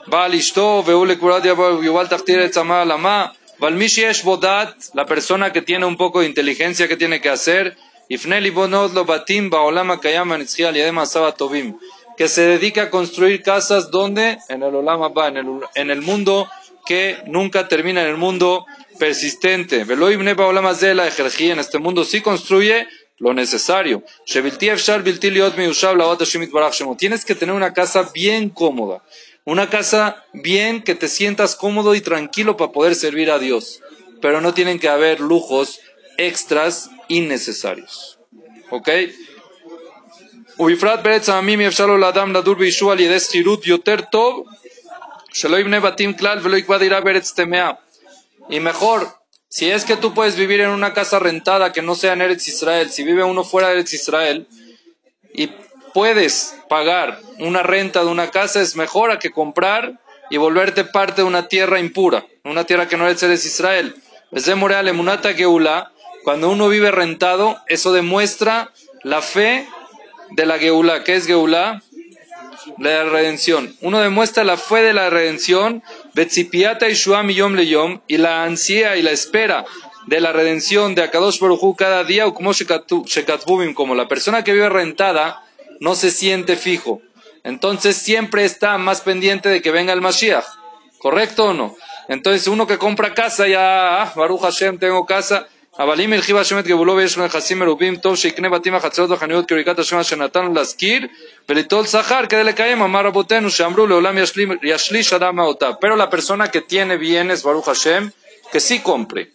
Baal 0.08 0.34
Ishto, 0.34 0.82
Beule 0.84 1.20
Kurat 1.20 1.44
Yuval 1.44 2.10
Tachtir 2.10 2.40
Etzama 2.40 2.86
Lama, 2.86 3.34
Valmi 3.60 3.88
Sheyesh 3.88 4.24
Bodat, 4.24 4.76
la 4.94 5.06
persona 5.06 5.52
que 5.52 5.62
tiene 5.62 5.86
un 5.86 5.98
poco 5.98 6.22
de 6.22 6.26
inteligencia 6.28 6.88
que 6.88 6.96
tiene 6.96 7.20
que 7.20 7.30
hacer, 7.30 7.78
Que 12.18 12.28
se 12.28 12.42
dedica 12.42 12.82
a 12.82 12.90
construir 12.90 13.44
casas 13.44 13.92
donde, 13.92 14.40
en 14.50 14.64
el 14.64 14.76
Olam 14.76 15.02
en 15.28 15.38
el, 15.38 15.46
en 15.76 15.92
el 15.92 16.02
mundo 16.02 16.50
que 16.88 17.18
nunca 17.28 17.68
termina, 17.68 18.02
en 18.02 18.10
el 18.10 18.18
mundo 18.18 18.66
persistente. 18.98 19.82
En 19.82 21.60
este 21.60 21.78
mundo 21.78 22.04
sí 22.04 22.22
construye 22.22 22.88
lo 23.20 23.34
necesario. 23.36 24.04
Tienes 26.98 27.26
que 27.26 27.36
tener 27.36 27.56
una 27.56 27.74
casa 27.74 28.10
bien 28.12 28.50
cómoda. 28.50 29.04
Una 29.46 29.70
casa 29.70 30.26
bien 30.34 30.82
que 30.82 30.96
te 30.96 31.08
sientas 31.08 31.56
cómodo 31.56 31.94
y 31.94 32.02
tranquilo 32.02 32.58
para 32.58 32.72
poder 32.72 32.96
servir 32.96 33.30
a 33.30 33.38
Dios. 33.38 33.82
Pero 34.20 34.42
no 34.42 34.56
tienen 34.56 34.80
que 34.80 34.90
haber 34.90 35.20
lujos 35.20 35.80
extras 36.18 36.90
innecesarios. 37.09 38.19
¿Ok? 38.71 38.89
ובפרט 40.59 41.01
בארץ 41.01 41.29
העמים 41.29 41.61
אפשר 41.61 41.87
לו 41.87 41.99
לאדם 41.99 42.37
לדור 42.37 42.55
בישוע 42.55 42.93
על 42.93 43.01
ידי 43.01 43.21
שכירות 43.21 43.67
יותר 43.67 43.97
טוב, 44.01 44.47
שלא 45.33 45.57
יבנה 45.57 45.81
בתים 45.81 46.15
כלל 46.15 46.39
ולא 46.43 46.57
יקבע 46.57 46.79
דירה 46.79 47.01
בארץ 47.01 47.31
טמאה. 47.31 47.71
Y 48.49 48.61
mejor, 48.61 49.09
si 49.49 49.71
es 49.71 49.85
que 49.85 49.97
tú 49.97 50.13
puedes 50.15 50.37
vivir 50.37 50.61
en 50.61 50.71
una 50.71 50.93
casa 50.93 51.19
rentada 51.19 51.73
que 51.73 51.81
no 51.81 51.95
sea 51.95 52.13
en 52.13 52.21
Eretz 52.21 52.47
Israel, 52.49 52.91
si 52.91 53.03
vive 53.05 53.25
uno 53.25 53.43
fuera 53.43 53.69
de 53.69 53.75
Eretz 53.75 53.95
Israel, 53.95 54.47
y 55.33 55.51
puedes 55.95 56.55
pagar 56.69 57.21
una 57.39 57.63
renta 57.63 58.05
de 58.05 58.11
una 58.11 58.31
casa, 58.31 58.61
es 58.61 58.77
mejor 58.77 59.11
a 59.11 59.19
que 59.19 59.31
comprar 59.31 59.99
y 60.29 60.37
volverte 60.37 60.85
parte 60.85 61.23
de 61.23 61.29
una 61.29 61.49
tierra 61.49 61.81
impura, 61.81 62.27
una 62.45 62.65
tierra 62.65 62.87
que 62.87 62.97
no 62.97 63.09
es 63.09 63.23
Eretz 63.23 63.47
Israel. 63.47 63.97
Desde 64.31 64.55
Moreal, 64.55 64.89
Emunata 64.89 65.33
Geula, 65.33 65.93
cuando 66.24 66.50
uno 66.50 66.68
vive 66.70 66.92
rentado, 66.92 67.58
eso 67.68 67.94
demuestra 67.94 68.72
la 69.04 69.22
fe 69.22 69.68
de 70.32 70.46
la 70.46 70.60
Geula. 70.60 71.04
¿Qué 71.04 71.16
es 71.16 71.26
Geula? 71.26 71.82
La 72.78 73.04
redención. 73.06 73.76
Uno 73.82 74.00
demuestra 74.00 74.44
la 74.44 74.58
fe 74.58 74.82
de 74.82 74.94
la 74.94 75.10
redención, 75.10 75.82
Betzipiata 76.14 76.90
y 76.90 76.94
Shuam 76.94 77.30
Yom 77.30 77.56
le 77.56 77.68
Yom, 77.68 78.02
y 78.08 78.18
la 78.18 78.44
ansia 78.44 78.96
y 78.98 79.02
la 79.02 79.12
espera 79.12 79.66
de 80.08 80.20
la 80.20 80.32
redención 80.32 80.96
de 80.96 81.04
Akadosh 81.04 81.40
Baruj 81.40 81.76
cada 81.78 82.04
día, 82.04 82.28
o 82.28 82.34
como 82.34 82.52
Shekatbubim, 82.54 83.74
como 83.74 83.96
la 83.96 84.08
persona 84.08 84.44
que 84.44 84.54
vive 84.54 84.70
rentada 84.70 85.44
no 85.80 85.96
se 85.96 86.12
siente 86.12 86.56
fijo. 86.56 87.02
Entonces 87.44 87.96
siempre 87.96 88.44
está 88.46 88.78
más 88.78 89.02
pendiente 89.02 89.50
de 89.50 89.62
que 89.62 89.72
venga 89.72 89.94
el 89.94 90.02
Mashiach. 90.02 90.46
¿Correcto 91.00 91.46
o 91.46 91.54
no? 91.54 91.76
Entonces 92.10 92.48
uno 92.48 92.68
que 92.68 92.78
compra 92.78 93.14
casa 93.14 93.48
ya, 93.48 94.02
ah, 94.02 94.14
Baruch 94.16 94.42
Hashem, 94.42 94.78
tengo 94.78 95.06
casa. 95.06 95.48
אבל 95.79 96.01
אם 96.01 96.13
הרחיב 96.13 96.37
השם 96.37 96.59
את 96.59 96.67
גבולו 96.67 96.97
ויש 96.97 97.17
לו 97.17 97.25
נכסים 97.25 97.59
מרובים, 97.59 97.97
טוב 97.97 98.17
שיקנה 98.17 98.49
בתים 98.49 98.75
וחצרות 98.75 99.11
וחנויות 99.11 99.49
כברכת 99.49 99.79
השם 99.79 99.97
אשר 99.97 100.17
נתנו 100.17 100.55
להשכיר 100.55 101.07
וליטול 101.49 101.87
שכר 101.87 102.27
כדי 102.27 102.45
לקיים, 102.45 102.83
אמר 102.83 103.07
רבותינו 103.07 103.51
שאמרו 103.51 103.87
לעולם 103.87 104.19
ישליש 104.63 105.13
אדם 105.13 105.37
מהותיו. 105.37 105.73
Pero 105.81 105.97
la 105.97 106.11
persona 106.11 106.51
que 106.51 106.61
tiene 106.61 106.97
bienes, 106.97 107.43
Baruch 107.43 107.65
Hashem, 107.65 108.11
que 108.53 108.61
sí 108.61 108.79
compre. 108.81 109.31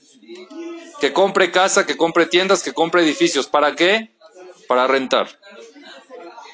Que 1.01 1.11
compre 1.13 1.51
casa, 1.51 1.85
que 1.85 1.97
compre 1.97 2.25
tiendas, 2.25 2.63
que 2.63 2.73
compre 2.73 3.01
edificios. 3.01 3.47
¿Para 3.47 3.75
qué? 3.75 4.09
Para 4.67 4.87
rentar. 4.87 5.27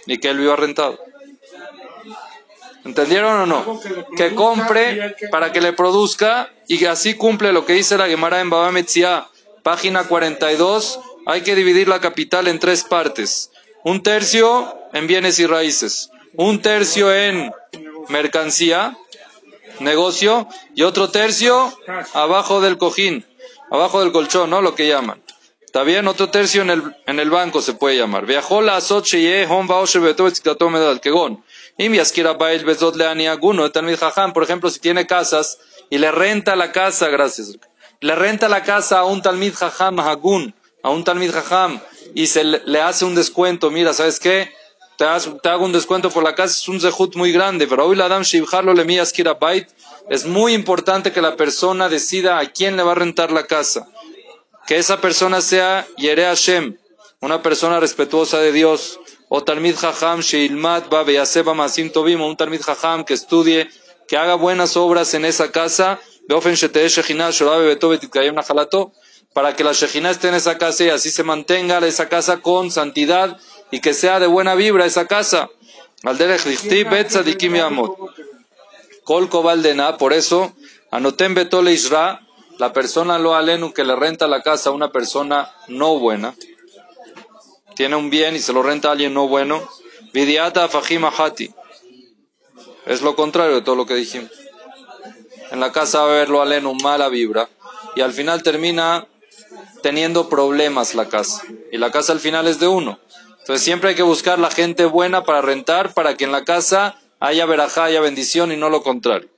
Y 0.07 0.17
que 0.17 0.29
él 0.29 0.39
viva 0.39 0.55
rentado. 0.55 0.97
¿Entendieron 2.85 3.33
o 3.41 3.45
no? 3.45 3.81
Que 4.17 4.35
compre 4.35 5.15
para 5.31 5.51
que 5.51 5.61
le 5.61 5.73
produzca 5.73 6.51
y 6.67 6.85
así 6.85 7.15
cumple 7.15 7.51
lo 7.51 7.65
que 7.65 7.73
dice 7.73 7.97
la 7.97 8.07
Gemara 8.07 8.39
en 8.41 8.51
Baba 8.51 8.71
Metzia, 8.71 9.27
página 9.62 10.04
42. 10.04 11.00
Hay 11.26 11.42
que 11.42 11.54
dividir 11.54 11.88
la 11.88 12.00
capital 12.00 12.48
en 12.48 12.58
tres 12.58 12.84
partes. 12.84 13.50
Un 13.84 14.02
tercio 14.02 14.76
en 14.92 15.06
bienes 15.06 15.38
y 15.38 15.46
raíces, 15.46 16.10
un 16.34 16.60
tercio 16.60 17.14
en 17.14 17.52
mercancía, 18.08 18.96
negocio, 19.78 20.46
y 20.74 20.82
otro 20.82 21.10
tercio 21.10 21.72
abajo 22.12 22.60
del 22.60 22.76
cojín, 22.76 23.24
abajo 23.70 24.00
del 24.00 24.12
colchón, 24.12 24.50
¿no? 24.50 24.60
Lo 24.60 24.74
que 24.74 24.88
llaman. 24.88 25.22
Está 25.70 25.84
bien, 25.84 26.08
otro 26.08 26.30
tercio 26.30 26.62
en 26.62 26.70
el, 26.70 26.82
en 27.06 27.20
el 27.20 27.30
banco 27.30 27.62
se 27.62 27.74
puede 27.74 27.96
llamar. 27.96 28.26
Viajó 28.26 28.60
la 28.60 28.74
asoche 28.76 29.46
hom 29.46 29.70
al 29.70 31.00
kegon. 31.00 31.44
Por 34.34 34.42
ejemplo, 34.42 34.70
si 34.70 34.80
tiene 34.80 35.06
casas 35.06 35.58
y 35.88 35.98
le 35.98 36.10
renta 36.10 36.56
la 36.56 36.72
casa, 36.72 37.08
gracias, 37.08 37.56
le 38.00 38.14
renta 38.14 38.48
la 38.48 38.62
casa 38.62 39.00
a 39.00 39.04
un 39.04 39.22
talmid 39.22 39.54
jajam 39.54 40.00
hagun, 40.00 40.54
a 40.82 40.90
un 40.90 41.04
talmid 41.04 41.30
jajam, 41.32 41.80
y 42.14 42.26
se 42.26 42.44
le, 42.44 42.80
hace 42.80 43.04
un 43.04 43.14
descuento, 43.14 43.70
mira, 43.70 43.92
¿sabes 43.92 44.18
qué? 44.18 44.50
Te, 44.96 45.04
hago 45.04 45.64
un 45.64 45.72
descuento 45.72 46.10
por 46.10 46.22
la 46.22 46.34
casa, 46.34 46.58
es 46.58 46.68
un 46.68 46.80
zehut 46.80 47.14
muy 47.16 47.32
grande, 47.32 47.66
pero 47.66 47.86
hoy 47.86 47.96
la 47.96 48.08
dam 48.08 48.22
shivharlo 48.22 48.74
le 48.74 48.84
bait, 49.40 49.68
es 50.08 50.26
muy 50.26 50.54
importante 50.54 51.12
que 51.12 51.22
la 51.22 51.36
persona 51.36 51.88
decida 51.88 52.38
a 52.38 52.46
quién 52.46 52.76
le 52.76 52.82
va 52.82 52.92
a 52.92 52.96
rentar 52.96 53.32
la 53.32 53.46
casa. 53.46 53.86
Que 54.66 54.76
esa 54.76 55.00
persona 55.00 55.40
sea 55.40 55.86
Yere 55.96 56.24
Hashem, 56.24 56.76
una 57.20 57.42
persona 57.42 57.80
respetuosa 57.80 58.38
de 58.40 58.52
Dios, 58.52 58.98
o 59.28 59.42
Talmid 59.42 59.76
Jajam 59.76 60.20
Sheilmat 60.20 60.90
Ba 60.90 61.04
Beyaseba 61.04 61.54
Masim 61.54 61.90
Tobim, 61.90 62.20
un 62.20 62.36
Talmid 62.36 62.60
Jajam 62.60 63.04
que 63.04 63.14
estudie, 63.14 63.70
que 64.08 64.16
haga 64.16 64.34
buenas 64.34 64.76
obras 64.76 65.14
en 65.14 65.24
esa 65.24 65.52
casa, 65.52 66.00
Para 69.32 69.54
que 69.56 69.64
la 69.64 69.72
Shechinah 69.72 70.10
esté 70.10 70.28
en 70.28 70.34
esa 70.34 70.58
casa 70.58 70.84
y 70.84 70.88
así 70.88 71.10
se 71.10 71.22
mantenga 71.22 71.78
esa 71.86 72.08
casa 72.08 72.38
con 72.38 72.70
santidad 72.70 73.38
y 73.70 73.80
que 73.80 73.94
sea 73.94 74.18
de 74.20 74.26
buena 74.26 74.54
vibra 74.54 74.86
esa 74.86 75.06
casa. 75.06 75.50
Por 79.98 80.12
eso, 80.12 80.52
anoten 80.90 81.34
betole 81.34 81.72
isra, 81.72 82.20
la 82.58 82.72
persona 82.72 83.18
lo 83.18 83.34
alenu 83.34 83.72
que 83.72 83.84
le 83.84 83.96
renta 83.96 84.26
la 84.28 84.42
casa 84.42 84.70
a 84.70 84.72
una 84.72 84.92
persona 84.92 85.52
no 85.68 85.98
buena, 85.98 86.34
tiene 87.74 87.96
un 87.96 88.10
bien 88.10 88.36
y 88.36 88.38
se 88.38 88.52
lo 88.52 88.62
renta 88.62 88.88
a 88.88 88.92
alguien 88.92 89.14
no 89.14 89.28
bueno, 89.28 89.66
vidiata 90.12 90.68
fajima 90.68 91.12
hati. 91.16 91.50
Es 92.86 93.02
lo 93.02 93.14
contrario 93.14 93.54
de 93.54 93.62
todo 93.62 93.76
lo 93.76 93.86
que 93.86 93.94
dijimos. 93.94 94.30
En 95.50 95.60
la 95.60 95.72
casa 95.72 96.00
va 96.00 96.04
a 96.04 96.10
haber 96.10 96.28
lo 96.28 96.42
alenu 96.42 96.74
mala 96.74 97.08
vibra 97.08 97.48
y 97.96 98.00
al 98.00 98.12
final 98.12 98.42
termina 98.42 99.06
teniendo 99.82 100.28
problemas 100.28 100.94
la 100.94 101.08
casa. 101.08 101.42
Y 101.72 101.78
la 101.78 101.90
casa 101.90 102.12
al 102.12 102.20
final 102.20 102.46
es 102.46 102.60
de 102.60 102.68
uno. 102.68 102.98
Entonces 103.40 103.62
siempre 103.62 103.90
hay 103.90 103.94
que 103.94 104.02
buscar 104.02 104.38
la 104.38 104.50
gente 104.50 104.84
buena 104.84 105.24
para 105.24 105.40
rentar 105.40 105.92
para 105.94 106.16
que 106.16 106.24
en 106.24 106.32
la 106.32 106.44
casa 106.44 106.96
haya 107.18 107.46
verajá, 107.46 107.84
haya 107.84 108.00
bendición 108.00 108.52
y 108.52 108.56
no 108.56 108.70
lo 108.70 108.82
contrario. 108.82 109.28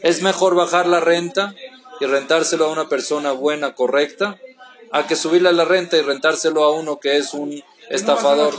Es 0.00 0.22
mejor 0.22 0.54
bajar 0.54 0.86
la 0.86 1.00
renta 1.00 1.54
y 2.00 2.06
rentárselo 2.06 2.66
a 2.66 2.72
una 2.72 2.88
persona 2.88 3.32
buena, 3.32 3.74
correcta, 3.74 4.38
a 4.90 5.06
que 5.06 5.16
subirle 5.16 5.52
la 5.52 5.64
renta 5.64 5.96
y 5.96 6.02
rentárselo 6.02 6.64
a 6.64 6.72
uno 6.72 6.98
que 6.98 7.16
es 7.16 7.34
un 7.34 7.62
estafador. 7.88 8.54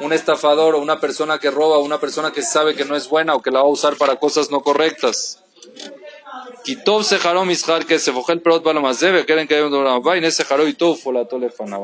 Un 0.00 0.12
estafador 0.12 0.74
o 0.74 0.80
una 0.80 1.00
persona 1.00 1.38
que 1.38 1.50
roba, 1.50 1.78
una 1.78 2.00
persona 2.00 2.32
que 2.32 2.42
sabe 2.42 2.74
que 2.74 2.84
no 2.84 2.96
es 2.96 3.08
buena 3.08 3.34
o 3.34 3.42
que 3.42 3.50
la 3.50 3.60
va 3.60 3.66
a 3.66 3.70
usar 3.70 3.96
para 3.96 4.16
cosas 4.16 4.50
no 4.50 4.62
correctas. 4.62 5.42
Kitov 6.64 7.04
sejaró 7.04 7.44
mishar 7.44 7.86
que 7.86 7.98
se 7.98 8.12
fojó 8.12 8.32
el 8.32 8.40
perot 8.40 8.62
balamazebe, 8.62 9.24
quieren 9.24 9.48
que 9.48 9.58
en 9.58 10.24
ese 10.24 10.44
jaró 10.44 10.66
y 10.68 10.74
todo 10.74 10.96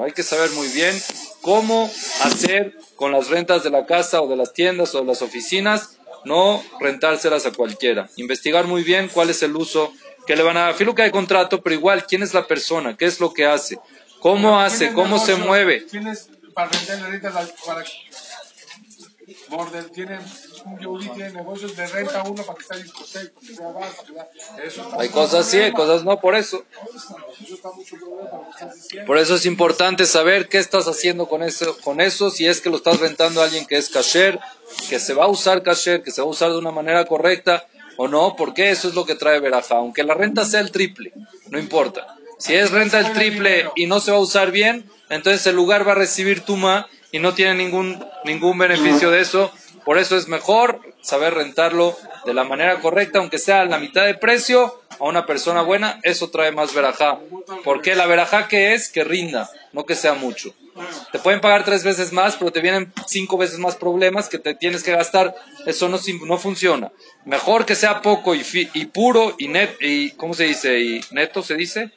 Hay 0.05 0.13
que 0.13 0.23
saber 0.23 0.51
muy 0.51 0.69
bien 0.69 1.01
cómo 1.43 1.91
hacer 2.23 2.77
con 2.97 3.13
las 3.13 3.29
rentas 3.29 3.63
de 3.63 3.71
la 3.71 3.87
casa 3.87 4.21
o 4.23 4.29
de 4.29 4.37
las 4.37 4.53
tiendas 4.53 4.95
o 4.95 5.01
de 5.01 5.07
las 5.07 5.23
oficinas, 5.23 5.99
no 6.25 6.63
rentárselas 6.81 7.47
a 7.47 7.53
cualquiera. 7.53 8.09
Investigar 8.17 8.67
muy 8.67 8.83
bien 8.83 9.09
cuál 9.13 9.31
es 9.31 9.43
el 9.43 9.57
uso 9.57 9.93
que 10.27 10.37
le 10.37 10.43
van 10.43 10.57
a 10.57 10.61
dar. 10.61 10.75
Filo 10.75 10.95
que 10.95 11.03
hay 11.03 11.11
contrato, 11.11 11.61
pero 11.61 11.75
igual, 11.75 12.07
¿quién 12.07 12.23
es 12.23 12.35
la 12.35 12.47
persona? 12.47 12.97
¿Qué 12.97 13.07
es 13.07 13.21
lo 13.21 13.33
que 13.33 13.47
hace? 13.47 13.79
¿Cómo 14.21 14.61
hace? 14.61 14.93
¿Cómo 14.93 15.19
se 15.19 15.37
mueve? 15.37 15.87
¿Tienes 16.59 16.59
para 16.59 16.71
rentar 16.71 17.05
ahorita 17.05 17.31
para 17.67 17.85
Bordel 19.51 19.91
tiene 19.91 20.19
un 20.65 20.79
Yehudi 20.79 21.09
tiene 21.11 21.31
negocios 21.33 21.77
de 21.77 21.87
renta 21.87 22.23
uno 22.23 22.43
para 22.43 22.59
que 22.59 22.65
sea 22.65 22.77
discoteca, 22.79 23.31
para 23.35 23.47
que 23.47 23.55
sea 23.55 23.69
bar, 23.69 23.91
para 23.91 24.29
que 24.33 24.41
sea... 24.41 24.65
Eso 24.65 24.83
está 24.83 25.01
Hay 25.01 25.09
cosas 25.11 25.47
sí, 25.47 25.59
hay 25.59 25.73
cosas 25.73 26.05
no, 26.05 26.19
por 26.19 26.35
eso. 26.35 26.65
Está 27.41 27.71
mucho 27.73 27.97
problema. 27.97 29.07
Por 29.07 29.19
eso 29.19 29.35
es 29.37 29.47
importante 29.47 30.07
saber 30.07 30.49
qué 30.49 30.59
estás 30.59 30.89
haciendo 30.89 31.29
con 31.29 31.43
eso, 31.43 31.77
con 31.83 32.01
eso, 32.01 32.31
si 32.31 32.47
es 32.47 32.61
que 32.61 32.71
lo 32.71 32.79
estás 32.79 32.99
rentando 32.99 33.41
a 33.41 33.45
alguien 33.45 33.67
que 33.67 33.77
es 33.77 33.91
kasher, 33.91 34.41
que 34.89 34.99
se 34.99 35.15
va 35.15 35.27
a 35.27 35.29
usar 35.29 35.63
kasher, 35.63 36.03
que 36.03 36.11
se 36.11 36.23
va 36.23 36.27
a 36.27 36.31
usar 36.31 36.51
de 36.51 36.59
una 36.59 36.73
manera 36.73 37.05
correcta 37.05 37.67
o 37.99 38.09
no, 38.09 38.35
porque 38.35 38.71
eso 38.71 38.89
es 38.89 38.95
lo 38.95 39.05
que 39.05 39.15
trae 39.15 39.41
veraja. 39.41 39.77
Aunque 39.77 40.03
la 40.03 40.15
renta 40.15 40.45
sea 40.45 40.61
el 40.61 40.73
triple, 40.73 41.13
no 41.51 41.59
importa. 41.59 42.18
Si 42.39 42.55
es 42.55 42.71
renta 42.71 43.01
el 43.01 43.13
triple 43.13 43.71
y 43.75 43.87
no 43.87 44.01
se 44.01 44.11
va 44.13 44.19
a 44.19 44.21
usar 44.21 44.51
bien, 44.53 44.89
entonces 45.11 45.47
el 45.47 45.57
lugar 45.57 45.87
va 45.87 45.93
a 45.93 45.97
recibir 45.97 46.41
tuma 46.43 46.89
y 47.11 47.19
no 47.19 47.35
tiene 47.35 47.55
ningún, 47.55 48.05
ningún 48.25 48.59
beneficio 48.59 49.11
de 49.11 49.21
eso. 49.21 49.53
Por 49.85 49.99
eso 49.99 50.17
es 50.17 50.29
mejor 50.29 50.81
saber 51.01 51.35
rentarlo 51.35 51.97
de 52.27 52.35
la 52.35 52.45
manera 52.45 52.81
correcta, 52.81 53.19
aunque 53.19 53.39
sea 53.39 53.63
a 53.63 53.65
la 53.65 53.79
mitad 53.79 54.05
de 54.05 54.15
precio, 54.15 54.83
a 55.01 55.05
una 55.05 55.27
persona 55.27 55.63
buena, 55.63 55.99
eso 56.03 56.31
trae 56.31 56.53
más 56.53 56.75
verajá. 56.75 57.19
Porque 57.65 57.95
la 57.95 58.07
verajá 58.07 58.49
que 58.49 58.75
es, 58.75 58.91
que 58.91 59.05
rinda, 59.05 59.49
no 59.73 59.87
que 59.87 59.95
sea 59.95 60.15
mucho. 60.15 60.55
Te 61.11 61.19
pueden 61.19 61.41
pagar 61.41 61.65
tres 61.65 61.85
veces 61.85 62.13
más, 62.13 62.37
pero 62.37 62.53
te 62.53 62.61
vienen 62.61 62.93
cinco 63.07 63.37
veces 63.37 63.59
más 63.59 63.77
problemas 63.77 64.29
que 64.29 64.39
te 64.39 64.55
tienes 64.55 64.83
que 64.83 64.93
gastar. 64.93 65.35
Eso 65.67 65.89
no, 65.89 65.99
no 66.27 66.39
funciona. 66.39 66.93
Mejor 67.25 67.67
que 67.67 67.75
sea 67.75 68.03
poco 68.03 68.35
y, 68.35 68.45
fi, 68.45 68.69
y 68.75 68.87
puro 68.87 69.35
y 69.39 69.49
net, 69.49 69.77
y, 69.81 70.11
¿cómo 70.13 70.35
se 70.35 70.45
dice? 70.45 70.79
¿Y 70.81 71.01
neto 71.11 71.43
se 71.43 71.55
dice? 71.55 71.91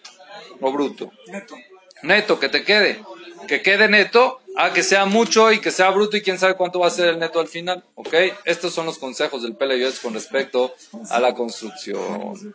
¿O 0.60 0.72
bruto? 0.72 1.12
Neto. 1.28 1.56
Neto, 2.04 2.40
que 2.40 2.50
te 2.50 2.64
quede. 2.64 3.04
Que 3.48 3.62
quede 3.62 3.88
neto 3.88 4.40
a 4.56 4.74
que 4.74 4.84
sea 4.84 5.06
mucho 5.06 5.52
y 5.52 5.60
que 5.60 5.72
sea 5.72 5.90
bruto 5.92 6.18
y 6.18 6.22
quién 6.22 6.38
sabe 6.38 6.56
cuánto 6.56 6.80
va 6.80 6.88
a 6.88 6.92
ser 6.92 7.08
el 7.08 7.20
neto 7.20 7.40
al 7.40 7.48
final, 7.48 7.84
¿ok? 7.96 8.14
Estos 8.46 8.74
son 8.74 8.86
los 8.86 8.98
consejos 8.98 9.44
del 9.44 9.56
PLS 9.56 10.00
con 10.00 10.14
respecto 10.14 10.74
a 11.10 11.20
la 11.20 11.34
construcción. 11.34 12.54